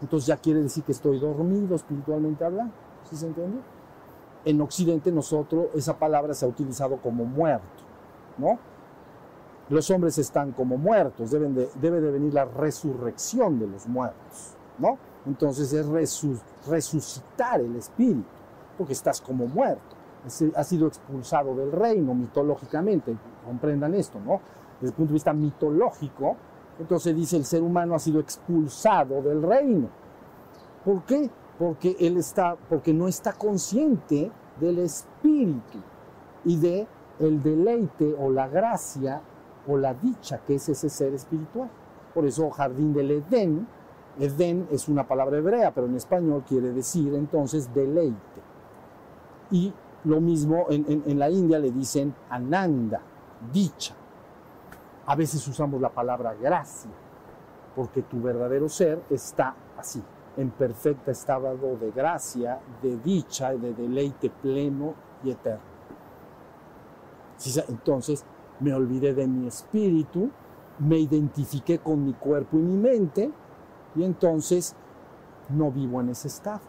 [0.00, 2.72] Entonces ya quiere decir que estoy dormido espiritualmente hablando.
[3.08, 3.58] ¿Sí se entiende?
[4.44, 7.82] En Occidente nosotros esa palabra se ha utilizado como muerto,
[8.38, 8.58] ¿no?
[9.68, 14.98] Los hombres están como muertos, debe de venir la resurrección de los muertos, ¿no?
[15.24, 16.36] Entonces es resu,
[16.68, 18.24] resucitar el espíritu,
[18.76, 19.96] porque estás como muerto,
[20.56, 23.16] has sido expulsado del reino mitológicamente,
[23.46, 24.40] comprendan esto, ¿no?
[24.80, 26.36] Desde el punto de vista mitológico,
[26.78, 29.88] entonces dice el ser humano ha sido expulsado del reino.
[30.84, 31.30] ¿Por qué?
[31.62, 35.78] Porque él está, porque no está consciente del espíritu
[36.44, 36.88] y de
[37.20, 39.22] el deleite o la gracia
[39.68, 41.70] o la dicha que es ese ser espiritual.
[42.12, 43.68] Por eso jardín del Edén,
[44.18, 48.42] Edén es una palabra hebrea, pero en español quiere decir entonces deleite.
[49.52, 53.00] Y lo mismo en, en, en la India le dicen ananda,
[53.52, 53.94] dicha.
[55.06, 56.90] A veces usamos la palabra gracia,
[57.76, 60.02] porque tu verdadero ser está así,
[60.36, 65.72] en perfecta estado de gracia, de dicha, de deleite pleno y eterno.
[67.68, 68.24] Entonces
[68.60, 70.30] me olvidé de mi espíritu,
[70.78, 73.30] me identifiqué con mi cuerpo y mi mente,
[73.94, 74.74] y entonces
[75.50, 76.60] no vivo en ese estado.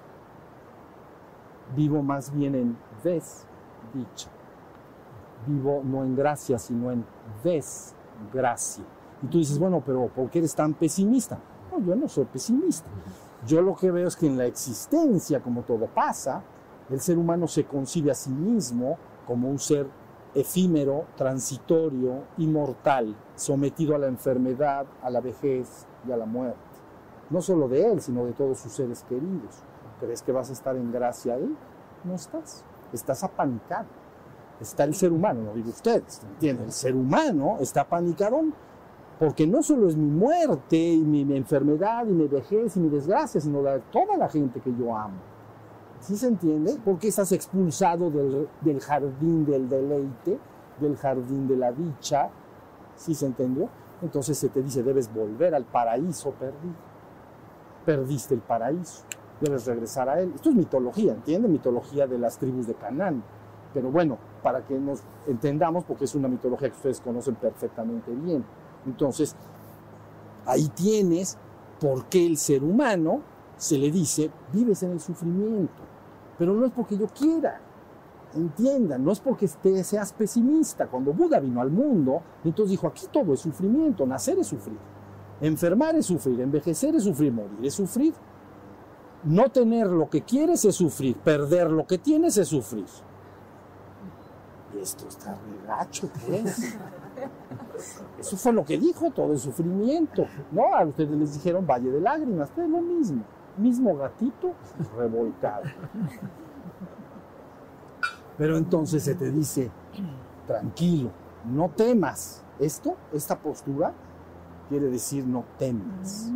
[1.75, 4.29] Vivo más bien en desdicha.
[5.47, 7.05] Vivo no en gracia, sino en
[7.43, 8.83] desgracia.
[9.21, 11.39] Y tú dices, bueno, pero ¿por qué eres tan pesimista?
[11.71, 12.89] No, yo no soy pesimista.
[13.45, 16.43] Yo lo que veo es que en la existencia, como todo pasa,
[16.89, 19.87] el ser humano se concibe a sí mismo como un ser
[20.33, 26.57] efímero, transitorio, inmortal, sometido a la enfermedad, a la vejez y a la muerte.
[27.29, 29.63] No solo de él, sino de todos sus seres queridos.
[29.99, 31.55] ¿Crees que vas a estar en gracia ahí?
[32.03, 32.63] No estás.
[32.91, 33.87] Estás apanicado.
[34.59, 36.65] Está el ser humano, no digo ustedes, ¿entienden?
[36.65, 38.41] El ser humano está apanicado
[39.23, 42.89] porque no solo es mi muerte y mi, mi enfermedad y mi vejez y mi
[42.89, 45.15] desgracia, sino la toda la gente que yo amo.
[46.01, 46.77] ¿Sí se entiende?
[46.83, 50.37] Porque estás expulsado del, del jardín del deleite,
[50.81, 52.31] del jardín de la dicha.
[52.97, 53.69] ¿Sí se entendió?
[54.01, 56.75] Entonces se te dice, debes volver al paraíso perdido.
[57.85, 59.03] Perdiste el paraíso,
[59.39, 60.33] debes regresar a él.
[60.35, 61.47] Esto es mitología, ¿entiende?
[61.47, 63.23] Mitología de las tribus de Canaán.
[63.73, 68.43] Pero bueno, para que nos entendamos, porque es una mitología que ustedes conocen perfectamente bien.
[68.85, 69.35] Entonces,
[70.45, 71.37] ahí tienes
[71.79, 73.21] por qué el ser humano
[73.57, 75.81] se le dice, vives en el sufrimiento.
[76.37, 77.61] Pero no es porque yo quiera,
[78.35, 80.87] entiendan, no es porque seas pesimista.
[80.87, 84.77] Cuando Buda vino al mundo, entonces dijo, aquí todo es sufrimiento, nacer es sufrir,
[85.41, 88.13] enfermar es sufrir, envejecer es sufrir, morir es sufrir.
[89.23, 92.85] No tener lo que quieres es sufrir, perder lo que tienes es sufrir.
[94.75, 96.75] Y esto está regacho, pues.
[98.19, 100.25] Eso fue lo que dijo, todo el sufrimiento.
[100.51, 103.23] No, a ustedes les dijeron Valle de Lágrimas, es lo mismo.
[103.57, 104.53] Mismo gatito
[104.97, 105.63] revolcado.
[108.37, 109.71] Pero entonces se te dice,
[110.47, 111.11] tranquilo,
[111.45, 112.43] no temas.
[112.59, 113.93] Esto, esta postura,
[114.69, 116.31] quiere decir no temas.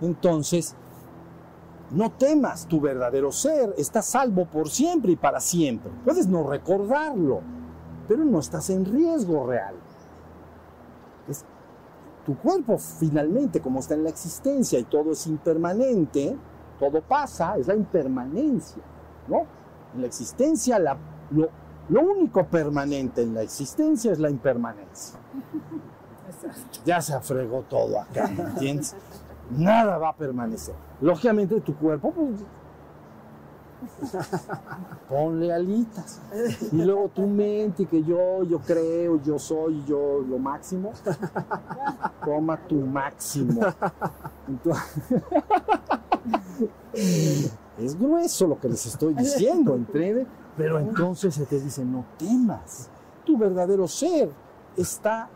[0.00, 0.74] Entonces,
[1.90, 5.90] no temas, tu verdadero ser está salvo por siempre y para siempre.
[6.04, 7.40] Puedes no recordarlo,
[8.08, 9.74] pero no estás en riesgo real.
[12.26, 16.36] Tu cuerpo finalmente, como está en la existencia y todo es impermanente,
[16.78, 18.82] todo pasa, es la impermanencia,
[19.28, 19.46] ¿no?
[19.94, 20.98] En la existencia, la,
[21.30, 21.48] lo,
[21.88, 25.20] lo único permanente en la existencia es la impermanencia.
[26.84, 28.96] Ya se afregó todo acá, ¿me entiendes?
[29.50, 30.74] Nada va a permanecer.
[31.00, 32.44] Lógicamente tu cuerpo, pues,
[35.08, 36.20] ponle alitas.
[36.72, 40.92] Y luego tu mente, que yo, yo creo, yo soy, yo lo máximo.
[42.24, 43.60] Toma tu máximo.
[47.78, 49.78] Es grueso lo que les estoy diciendo.
[50.56, 52.88] Pero entonces se te dice, no temas.
[53.24, 54.30] Tu verdadero ser
[54.76, 55.28] está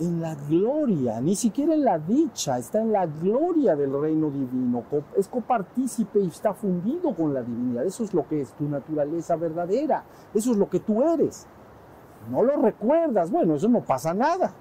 [0.00, 4.84] en la gloria, ni siquiera en la dicha, está en la gloria del reino divino,
[5.16, 7.84] es copartícipe y está fundido con la divinidad.
[7.84, 11.46] Eso es lo que es tu naturaleza verdadera, eso es lo que tú eres.
[12.30, 14.52] No lo recuerdas, bueno, eso no pasa nada,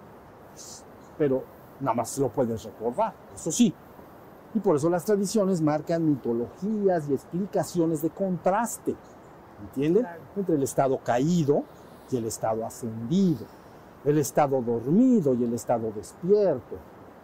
[1.17, 1.43] pero
[1.79, 3.73] nada más lo puedes recordar, eso sí.
[4.53, 8.95] Y por eso las tradiciones marcan mitologías y explicaciones de contraste,
[9.61, 10.07] ¿entienden?
[10.35, 11.63] Entre el estado caído
[12.09, 13.45] y el estado ascendido
[14.07, 16.77] el estado dormido y el estado despierto,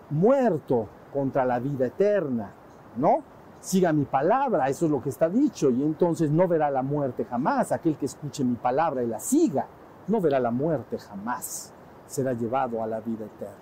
[0.09, 2.51] muerto contra la vida eterna,
[2.97, 3.23] ¿no?
[3.61, 7.23] Siga mi palabra, eso es lo que está dicho, y entonces no verá la muerte
[7.23, 9.65] jamás, aquel que escuche mi palabra y la siga,
[10.09, 11.71] no verá la muerte jamás,
[12.05, 13.55] será llevado a la vida eterna.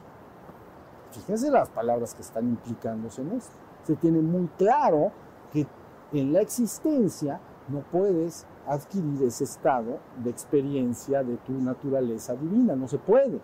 [1.12, 3.54] Fíjense las palabras que están implicándose en esto.
[3.84, 5.12] Se tiene muy claro
[5.54, 5.68] que
[6.12, 12.88] en la existencia no puedes adquirir ese estado de experiencia de tu naturaleza divina, no
[12.88, 13.40] se puede.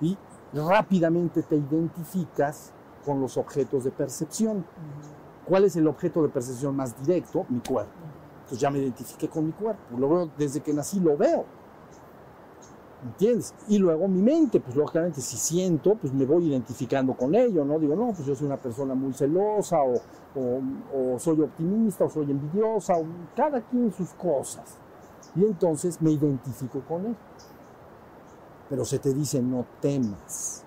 [0.00, 0.16] Y
[0.52, 2.72] rápidamente te identificas
[3.04, 4.64] con los objetos de percepción.
[5.44, 7.46] ¿Cuál es el objeto de percepción más directo?
[7.48, 7.92] Mi cuerpo.
[8.42, 9.98] Entonces ya me identifiqué con mi cuerpo.
[9.98, 11.44] Lo veo desde que nací, lo veo.
[13.02, 13.54] ¿Entiendes?
[13.68, 17.78] Y luego mi mente, pues lógicamente si siento, pues me voy identificando con ello, ¿no?
[17.78, 20.00] Digo, no, pues yo soy una persona muy celosa o,
[20.94, 24.78] o, soy optimista o soy envidiosa, o cada quien sus cosas.
[25.34, 27.16] Y entonces me identifico con él.
[28.68, 30.64] Pero se te dice, no temas.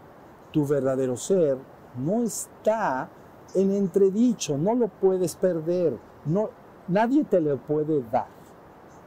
[0.52, 1.58] Tu verdadero ser
[1.98, 3.10] no está
[3.54, 6.50] en entredicho, no lo puedes perder, no,
[6.88, 8.28] nadie te lo puede dar,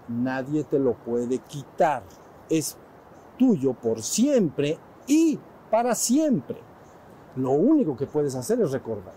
[0.08, 2.02] nadie te lo puede quitar.
[2.48, 2.76] Es
[3.38, 5.38] tuyo por siempre y
[5.70, 6.60] para siempre.
[7.36, 9.14] Lo único que puedes hacer es recordar.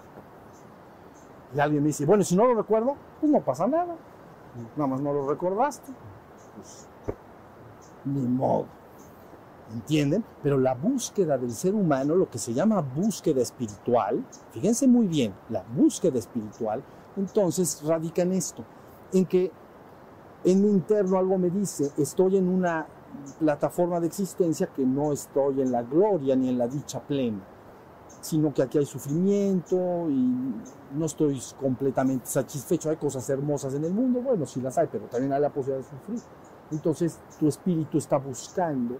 [1.54, 3.96] Y alguien me dice, bueno, si no lo recuerdo, pues no pasa nada.
[4.76, 5.92] Nada más no lo recordaste.
[6.56, 6.88] Pues,
[8.06, 8.66] ni modo.
[9.74, 10.24] ¿Entienden?
[10.44, 15.34] Pero la búsqueda del ser humano, lo que se llama búsqueda espiritual, fíjense muy bien,
[15.50, 16.84] la búsqueda espiritual,
[17.16, 18.66] entonces radica en esto,
[19.14, 19.50] en que
[20.44, 22.86] en mi interno algo me dice, estoy en una
[23.40, 27.42] plataforma de existencia que no estoy en la gloria ni en la dicha plena,
[28.22, 30.56] sino que aquí hay sufrimiento y
[30.94, 32.90] no estoy completamente satisfecho.
[32.90, 35.84] Hay cosas hermosas en el mundo, bueno, sí las hay, pero también hay la posibilidad
[35.84, 36.20] de sufrir.
[36.72, 38.96] Entonces tu espíritu está buscando,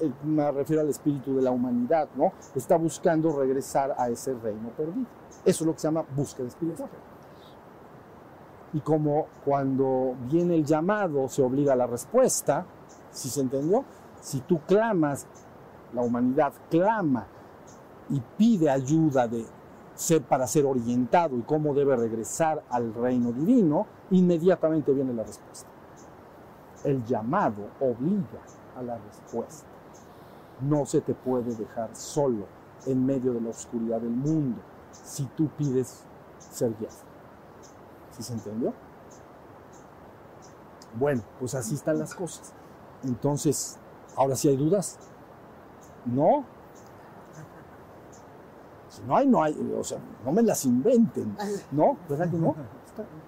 [0.00, 2.32] eh, me refiero al espíritu de la humanidad, ¿no?
[2.54, 5.06] Está buscando regresar a ese reino perdido.
[5.44, 6.88] Eso es lo que se llama búsqueda espiritual.
[8.72, 12.66] Y como cuando viene el llamado se obliga a la respuesta,
[13.14, 13.84] ¿sí se entendió?
[14.20, 15.26] Si tú clamas,
[15.94, 17.26] la humanidad clama
[18.10, 19.46] y pide ayuda de
[19.94, 25.68] ser para ser orientado y cómo debe regresar al reino divino, inmediatamente viene la respuesta.
[26.82, 28.42] El llamado obliga
[28.76, 29.66] a la respuesta.
[30.60, 32.46] No se te puede dejar solo
[32.86, 34.60] en medio de la oscuridad del mundo
[34.90, 36.02] si tú pides
[36.38, 36.96] ser guiado.
[38.10, 38.72] ¿Sí se entendió?
[40.98, 42.52] Bueno, pues así están las cosas.
[43.04, 43.78] Entonces,
[44.16, 44.98] ahora sí hay dudas.
[46.06, 46.44] ¿No?
[48.88, 49.74] Si no hay, no hay.
[49.78, 51.36] O sea, no me las inventen.
[51.72, 51.96] ¿No?
[52.08, 52.54] ¿Verdad que no?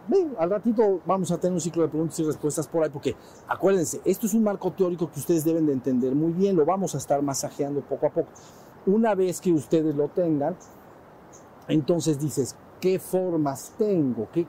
[0.09, 3.17] Ven, al ratito vamos a tener un ciclo de preguntas y respuestas por ahí, porque
[3.49, 6.95] acuérdense, esto es un marco teórico que ustedes deben de entender muy bien, lo vamos
[6.95, 8.29] a estar masajeando poco a poco.
[8.87, 10.55] Una vez que ustedes lo tengan,
[11.67, 14.29] entonces dices, ¿qué formas tengo?
[14.33, 14.47] ¿Qué,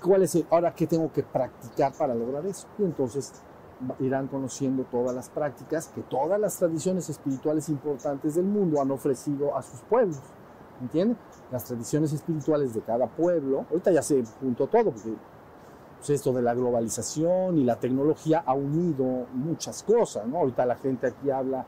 [0.00, 2.68] cuál es el, ahora qué tengo que practicar para lograr eso?
[2.78, 3.32] Y entonces
[4.00, 9.56] irán conociendo todas las prácticas que todas las tradiciones espirituales importantes del mundo han ofrecido
[9.56, 10.20] a sus pueblos.
[10.80, 11.16] ¿Entienden?
[11.52, 15.14] Las tradiciones espirituales de cada pueblo, ahorita ya se juntó todo, porque
[15.98, 20.38] pues, esto de la globalización y la tecnología ha unido muchas cosas, ¿no?
[20.38, 21.64] Ahorita la gente aquí habla,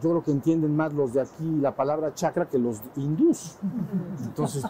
[0.00, 3.58] yo creo que entienden más los de aquí la palabra chakra que los hindús.
[4.24, 4.64] Entonces,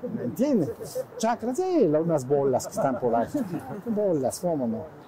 [0.00, 0.70] pues, ¿me entienden?
[1.18, 3.28] Chakras, sí, unas bolas que están por ahí.
[3.86, 5.07] Bolas, ¿cómo no?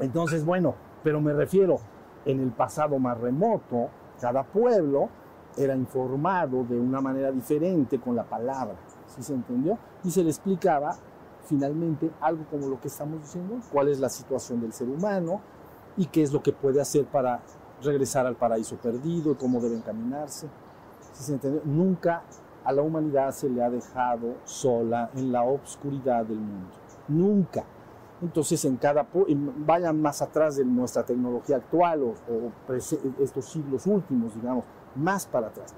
[0.00, 1.78] Entonces, bueno, pero me refiero,
[2.24, 3.88] en el pasado más remoto,
[4.20, 5.08] cada pueblo
[5.56, 9.78] era informado de una manera diferente con la palabra, ¿sí se entendió?
[10.04, 10.96] Y se le explicaba
[11.46, 15.40] finalmente algo como lo que estamos diciendo, cuál es la situación del ser humano
[15.96, 17.40] y qué es lo que puede hacer para
[17.82, 20.48] regresar al paraíso perdido cómo debe encaminarse.
[21.12, 21.62] ¿Sí se entendió?
[21.64, 22.22] Nunca
[22.64, 26.70] a la humanidad se le ha dejado sola en la obscuridad del mundo.
[27.08, 27.64] Nunca.
[28.20, 29.06] Entonces, en cada
[29.64, 32.14] vayan más atrás de nuestra tecnología actual o,
[33.20, 34.64] estos siglos últimos, digamos,
[34.96, 35.74] más para atrás.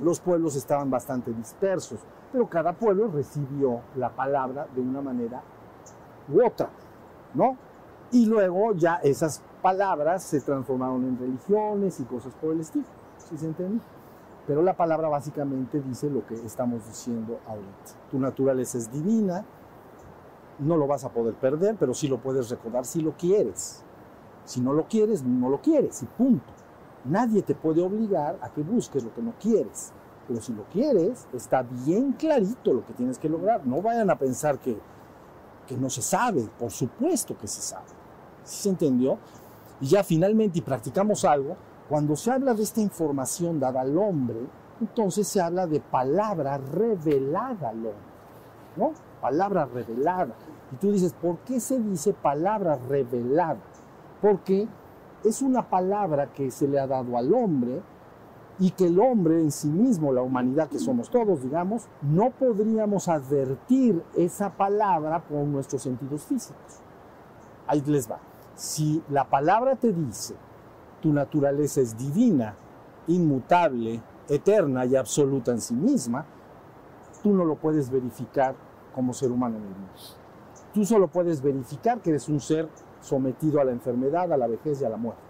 [0.00, 1.98] Los pueblos estaban bastante dispersos,
[2.30, 5.42] pero cada pueblo recibió la palabra de una manera
[6.32, 6.68] u otra,
[7.34, 7.56] ¿no?
[8.12, 12.84] Y luego ya esas palabras se transformaron en religiones y cosas por el estilo,
[13.18, 13.82] ¿sí se entiende?
[14.46, 17.92] Pero la palabra básicamente dice lo que estamos diciendo ahorita.
[18.10, 19.44] Tu naturaleza es divina,
[20.58, 23.82] no lo vas a poder perder, pero sí lo puedes recordar si lo quieres.
[24.44, 26.52] Si no lo quieres, no lo quieres y punto.
[27.04, 29.92] Nadie te puede obligar a que busques lo que no quieres.
[30.26, 33.66] Pero si lo quieres, está bien clarito lo que tienes que lograr.
[33.66, 34.78] No vayan a pensar que,
[35.66, 36.48] que no se sabe.
[36.58, 37.86] Por supuesto que se sabe.
[38.44, 39.18] ¿Sí se entendió?
[39.80, 41.56] Y ya finalmente, y practicamos algo,
[41.88, 44.40] cuando se habla de esta información dada al hombre,
[44.80, 48.08] entonces se habla de palabra revelada al hombre.
[48.76, 48.92] ¿No?
[49.20, 50.34] Palabra revelada.
[50.72, 53.58] Y tú dices, ¿por qué se dice palabra revelada?
[54.20, 54.68] Porque
[55.24, 57.82] es una palabra que se le ha dado al hombre
[58.58, 63.08] y que el hombre en sí mismo, la humanidad que somos todos, digamos, no podríamos
[63.08, 66.80] advertir esa palabra con nuestros sentidos físicos.
[67.66, 68.18] Ahí les va.
[68.54, 70.34] Si la palabra te dice,
[71.00, 72.56] tu naturaleza es divina,
[73.06, 76.26] inmutable, eterna y absoluta en sí misma,
[77.22, 78.56] tú no lo puedes verificar
[78.98, 79.76] como ser humano mundo.
[80.74, 82.68] Tú solo puedes verificar que eres un ser
[83.00, 85.22] sometido a la enfermedad, a la vejez y a la muerte.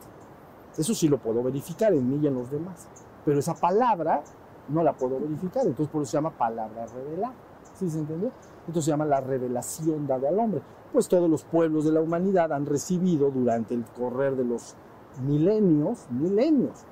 [0.79, 2.89] Eso sí lo puedo verificar en mí y en los demás.
[3.27, 4.23] Pero esa palabra
[4.71, 7.35] no la puedo verificar, entonces por eso se llama palabra revelada.
[7.75, 8.31] ¿Sí se entendió?
[8.61, 10.63] Entonces se llama la revelación dada al hombre.
[10.91, 14.77] Pues todos los pueblos de la humanidad han recibido durante el correr de los
[15.23, 16.87] milenios, milenios,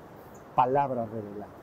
[0.55, 1.55] palabra revelada.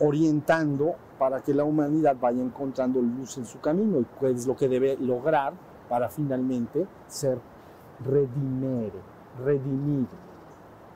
[0.00, 4.56] Orientando para que la humanidad vaya encontrando luz en su camino y qué es lo
[4.56, 5.54] que debe lograr
[5.88, 7.38] para finalmente ser
[8.04, 9.00] redimere,
[9.42, 10.26] redimido.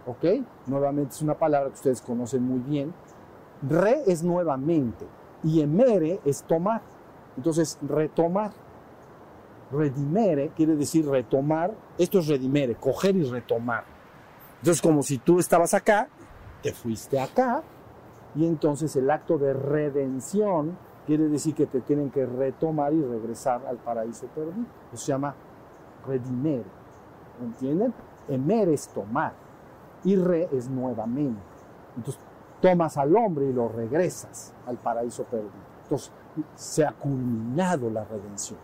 [0.06, 0.24] ¿Ok?
[0.66, 2.92] Nuevamente es una palabra que ustedes conocen muy bien.
[3.62, 5.06] Re es nuevamente
[5.42, 6.82] y emere es tomar.
[7.36, 8.52] Entonces, retomar.
[9.70, 11.72] Redimere quiere decir retomar.
[11.98, 13.84] Esto es redimere, coger y retomar.
[14.58, 16.08] Entonces, como si tú estabas acá,
[16.62, 17.62] te fuiste acá,
[18.34, 20.76] y entonces el acto de redención
[21.06, 24.66] quiere decir que te tienen que retomar y regresar al paraíso perdido.
[24.92, 25.34] Eso se llama
[26.06, 26.64] redimere.
[27.42, 27.92] ¿Entienden?
[28.28, 29.32] Emer es tomar
[30.04, 31.40] y re es nuevamente.
[31.96, 32.22] Entonces,
[32.60, 35.50] tomas al hombre y lo regresas al paraíso perdido.
[35.82, 36.12] Entonces,
[36.54, 38.58] se ha culminado la redención.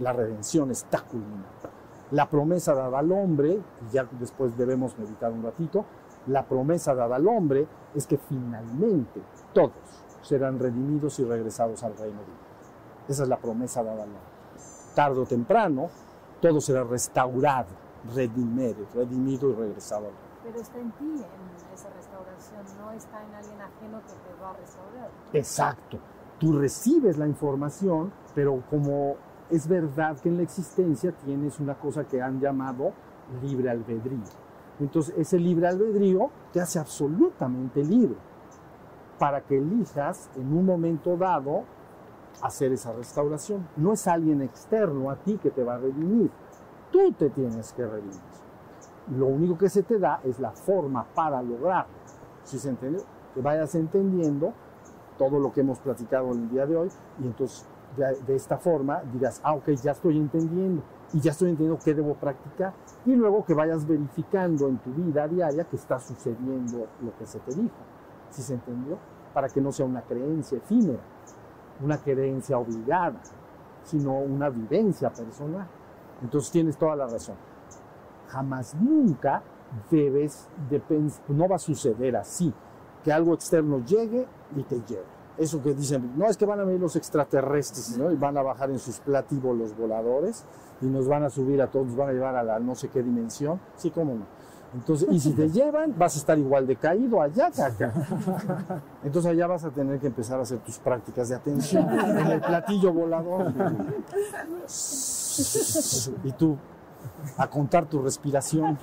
[0.00, 1.70] La redención está culminada.
[2.10, 5.84] La promesa dada al hombre, y ya después debemos meditar un ratito,
[6.26, 9.22] la promesa dada al hombre es que finalmente
[9.52, 9.72] todos
[10.22, 13.08] serán redimidos y regresados al reino de Dios.
[13.08, 14.20] Esa es la promesa dada al hombre.
[14.94, 15.88] Tarde o temprano,
[16.40, 17.68] todo será restaurado,
[18.14, 20.26] redimido, redimido y regresado al reino.
[20.42, 24.50] Pero está en ti en esa restauración, no está en alguien ajeno que te va
[24.50, 25.10] a restaurar.
[25.32, 25.98] Exacto.
[26.38, 29.16] Tú recibes la información, pero como
[29.50, 32.92] es verdad que en la existencia tienes una cosa que han llamado
[33.42, 34.45] libre albedrío.
[34.78, 38.16] Entonces, ese libre albedrío te hace absolutamente libre
[39.18, 41.64] para que elijas en un momento dado
[42.42, 43.66] hacer esa restauración.
[43.76, 46.30] No es alguien externo a ti que te va a redimir.
[46.90, 48.20] Tú te tienes que redimir.
[49.16, 51.94] Lo único que se te da es la forma para lograrlo.
[52.44, 53.02] Si se entiende,
[53.34, 54.52] que vayas entendiendo
[55.16, 56.88] todo lo que hemos platicado el día de hoy
[57.22, 57.66] y entonces
[57.96, 60.82] de, de esta forma dirás, ah, ok, ya estoy entendiendo
[61.12, 62.74] y ya estoy entendiendo qué debo practicar.
[63.04, 67.38] Y luego que vayas verificando en tu vida diaria que está sucediendo lo que se
[67.40, 67.76] te dijo.
[68.30, 68.98] ¿Sí se entendió?
[69.32, 71.02] Para que no sea una creencia efímera,
[71.82, 73.20] una creencia obligada,
[73.84, 75.66] sino una vivencia personal.
[76.22, 77.36] Entonces tienes toda la razón.
[78.28, 79.42] Jamás nunca
[79.90, 80.82] debes de
[81.28, 82.52] no va a suceder así,
[83.04, 84.26] que algo externo llegue
[84.56, 85.04] y te lleve.
[85.38, 88.10] Eso que dicen, no es que van a venir los extraterrestres, ¿no?
[88.10, 90.46] Y van a bajar en sus platíbolos voladores
[90.80, 92.88] y nos van a subir a todos, nos van a llevar a la no sé
[92.88, 93.60] qué dimensión.
[93.76, 94.24] Sí, cómo no.
[94.74, 97.92] Entonces, y si te llevan, vas a estar igual de caído allá que acá.
[99.04, 102.40] Entonces allá vas a tener que empezar a hacer tus prácticas de atención en el
[102.40, 103.52] platillo volador.
[106.24, 106.56] Y tú
[107.38, 108.78] a contar tu respiración.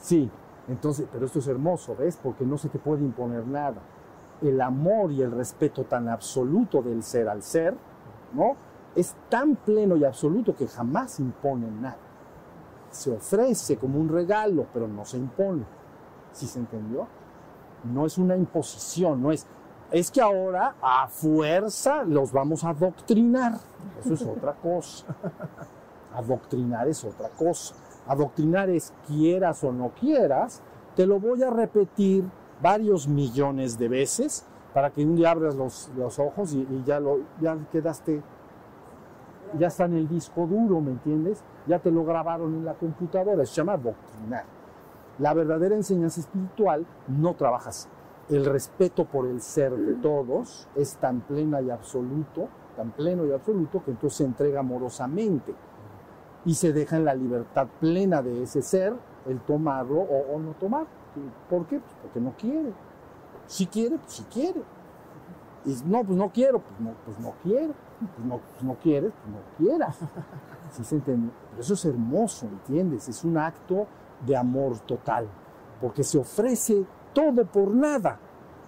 [0.00, 0.30] Sí,
[0.68, 2.18] entonces, pero esto es hermoso, ¿ves?
[2.22, 3.76] Porque no se te puede imponer nada.
[4.40, 7.74] El amor y el respeto tan absoluto del ser al ser,
[8.32, 8.56] ¿no?
[8.98, 11.98] Es tan pleno y absoluto que jamás impone nada.
[12.90, 15.62] Se ofrece como un regalo, pero no se impone.
[16.32, 17.06] ¿Sí se entendió?
[17.84, 19.46] No es una imposición, no es,
[19.92, 23.60] es que ahora a fuerza los vamos a adoctrinar.
[24.00, 25.06] Eso es otra cosa.
[26.14, 27.76] Adoctrinar es otra cosa.
[28.08, 30.60] Adoctrinar es quieras o no quieras,
[30.96, 32.24] te lo voy a repetir
[32.60, 34.44] varios millones de veces
[34.74, 38.22] para que un día abras los, los ojos y, y ya, lo, ya quedaste,
[39.58, 41.42] ya está en el disco duro, ¿me entiendes?
[41.66, 44.44] Ya te lo grabaron en la computadora, se llama adoctrinar.
[45.18, 47.88] La verdadera enseñanza espiritual no trabaja así.
[48.28, 53.32] El respeto por el ser de todos es tan plena y absoluto, tan pleno y
[53.32, 55.54] absoluto, que entonces se entrega amorosamente
[56.44, 58.94] y se deja en la libertad plena de ese ser
[59.26, 60.86] el tomarlo o, o no tomar.
[61.48, 61.80] ¿Por qué?
[61.80, 62.72] Pues porque no quiere.
[63.46, 64.62] Si quiere, pues si quiere.
[65.64, 67.74] Y no, pues no quiero, pues no, pues no quiero.
[68.00, 69.98] Pues no, pues no quieres, pues no quieras.
[70.70, 71.32] ¿Sí se entiende?
[71.50, 73.08] Pero eso es hermoso, ¿entiendes?
[73.08, 73.86] Es un acto
[74.24, 75.26] de amor total,
[75.80, 78.18] porque se ofrece todo por nada.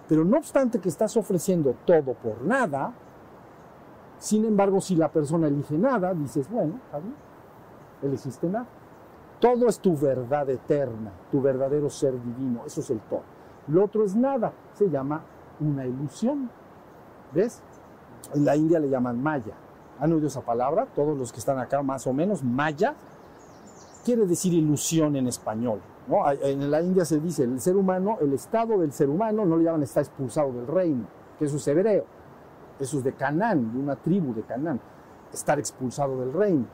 [0.07, 2.93] Pero no obstante que estás ofreciendo todo por nada,
[4.21, 7.15] sin embargo, si la persona elige nada, dices, bueno, está bien,
[8.03, 8.67] elegiste nada.
[9.39, 13.23] Todo es tu verdad eterna, tu verdadero ser divino, eso es el todo.
[13.67, 15.23] Lo otro es nada, se llama
[15.59, 16.51] una ilusión.
[17.33, 17.63] ¿Ves?
[18.33, 19.53] En la India le llaman maya.
[19.99, 20.87] ¿Han oído esa palabra?
[20.95, 22.95] Todos los que están acá más o menos, maya
[24.03, 25.79] quiere decir ilusión en español.
[26.07, 26.29] ¿no?
[26.31, 29.65] En la India se dice, el ser humano, el estado del ser humano, no le
[29.65, 31.05] llaman está expulsado del reino,
[31.37, 32.05] que eso es hebreo,
[32.79, 34.79] eso es de Canaán, de una tribu de Canaán,
[35.31, 36.65] estar expulsado del reino.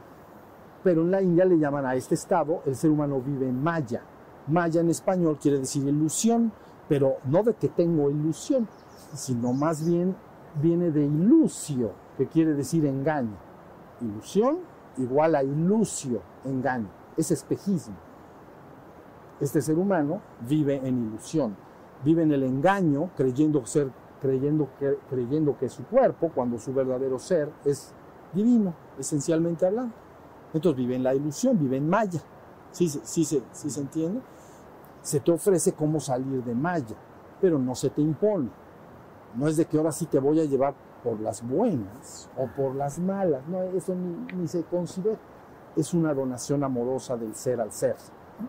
[0.83, 4.01] Pero en la India le llaman a este estado, el ser humano vive en maya.
[4.47, 6.53] Maya en español quiere decir ilusión,
[6.87, 8.67] pero no de que tengo ilusión,
[9.13, 10.15] sino más bien
[10.61, 13.37] viene de ilusio, que quiere decir engaño.
[14.01, 14.59] Ilusión
[14.97, 17.95] igual a ilusio, engaño, es espejismo.
[19.39, 21.55] Este ser humano vive en ilusión,
[22.03, 23.91] vive en el engaño, creyendo ser,
[24.21, 27.93] creyendo que, creyendo que su cuerpo, cuando su verdadero ser es
[28.33, 29.93] divino, esencialmente hablando.
[30.53, 32.21] Entonces vive en la ilusión, vive en maya.
[32.71, 34.21] ¿Sí, sí, sí, sí se entiende?
[35.01, 36.95] Se te ofrece cómo salir de maya,
[37.39, 38.49] pero no se te impone.
[39.35, 40.73] No es de que ahora sí te voy a llevar
[41.03, 43.47] por las buenas o por las malas.
[43.47, 45.17] No, eso ni, se considera.
[45.75, 47.95] Es una donación amorosa del ser al ser.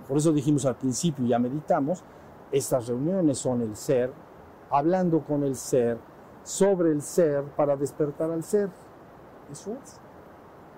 [0.07, 2.03] Por eso dijimos al principio, ya meditamos,
[2.53, 4.13] estas reuniones son el ser,
[4.71, 5.99] hablando con el ser,
[6.43, 8.71] sobre el ser, para despertar al ser.
[9.51, 10.01] Eso es.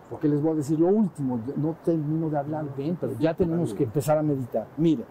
[0.08, 3.72] Porque les voy a decir lo último, no termino de hablar bien, pero ya tenemos
[3.72, 4.66] que empezar a meditar.
[4.76, 5.06] Miren,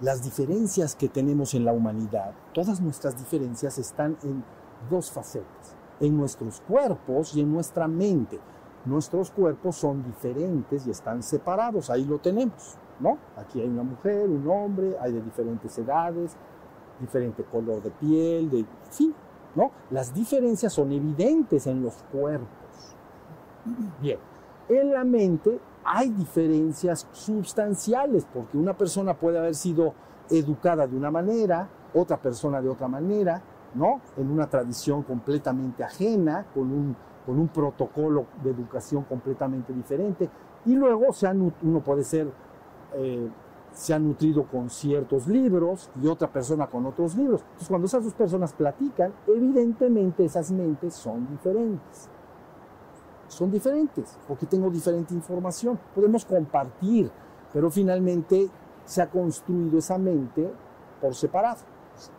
[0.00, 4.44] las diferencias que tenemos en la humanidad, todas nuestras diferencias están en
[4.90, 8.40] dos facetas, en nuestros cuerpos y en nuestra mente.
[8.84, 13.18] Nuestros cuerpos son diferentes y están separados, ahí lo tenemos, ¿no?
[13.36, 16.36] Aquí hay una mujer, un hombre, hay de diferentes edades,
[17.00, 19.14] diferente color de piel, de fin,
[19.54, 19.70] ¿no?
[19.90, 22.48] Las diferencias son evidentes en los cuerpos.
[24.02, 24.18] Bien,
[24.68, 29.94] en la mente hay diferencias sustanciales, porque una persona puede haber sido
[30.30, 33.42] educada de una manera, otra persona de otra manera,
[33.74, 34.00] ¿no?
[34.16, 40.28] En una tradición completamente ajena, con un, con un protocolo de educación completamente diferente.
[40.64, 42.28] Y luego se ha, uno puede ser,
[42.94, 43.28] eh,
[43.72, 47.42] se ha nutrido con ciertos libros y otra persona con otros libros.
[47.42, 52.08] Entonces, cuando esas dos personas platican, evidentemente esas mentes son diferentes
[53.34, 55.78] son diferentes, porque tengo diferente información.
[55.94, 57.10] Podemos compartir,
[57.52, 58.48] pero finalmente
[58.84, 60.50] se ha construido esa mente
[61.00, 61.60] por separado.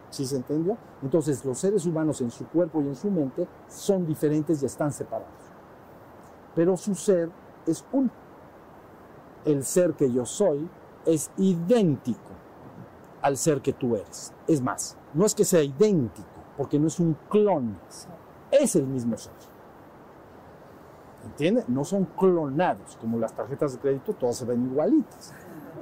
[0.09, 0.78] ¿Sí se entendió?
[1.01, 4.91] Entonces los seres humanos en su cuerpo y en su mente son diferentes y están
[4.91, 5.28] separados.
[6.53, 7.30] Pero su ser
[7.66, 8.09] es uno.
[9.43, 10.70] El ser que yo soy
[11.05, 12.20] es idéntico
[13.22, 14.34] al ser que tú eres.
[14.47, 17.78] Es más, no es que sea idéntico, porque no es un clon,
[18.51, 19.55] es el mismo ser.
[21.26, 21.67] ¿Entiendes?
[21.67, 25.34] No son clonados, como las tarjetas de crédito, todas se ven igualitas.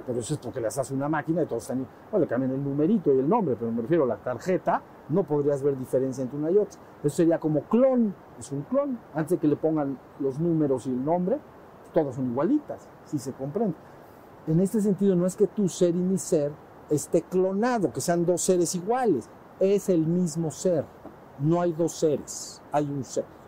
[0.05, 1.85] Pero eso es porque las hace una máquina y todos están.
[2.11, 5.23] Bueno, le cambian el numerito y el nombre, pero me refiero a la tarjeta, no
[5.23, 6.79] podrías ver diferencia entre una y otra.
[7.03, 8.97] Eso sería como clon, es un clon.
[9.13, 11.39] Antes de que le pongan los números y el nombre,
[11.93, 13.75] todas son igualitas, si se comprende.
[14.47, 16.51] En este sentido, no es que tu ser y mi ser
[16.89, 19.29] esté clonado, que sean dos seres iguales.
[19.59, 20.85] Es el mismo ser.
[21.39, 23.42] No hay dos seres, hay un ser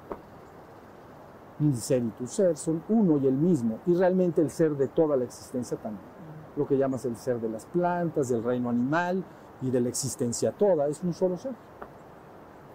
[1.59, 4.87] mi ser y tu ser son uno y el mismo, y realmente el ser de
[4.87, 6.05] toda la existencia también.
[6.55, 9.23] Lo que llamas el ser de las plantas, del reino animal
[9.61, 11.53] y de la existencia toda, es un solo ser.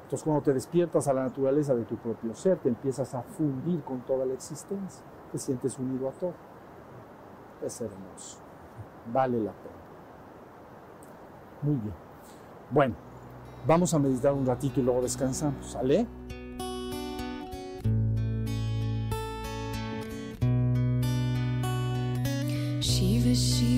[0.04, 3.82] Entonces cuando te despiertas a la naturaleza de tu propio ser, te empiezas a fundir
[3.82, 6.34] con toda la existencia, te sientes unido a todo.
[7.64, 8.38] Es hermoso,
[9.12, 9.74] vale la pena.
[11.62, 11.94] Muy bien.
[12.70, 12.94] Bueno,
[13.66, 16.06] vamos a meditar un ratito y luego descansamos, ¿sale?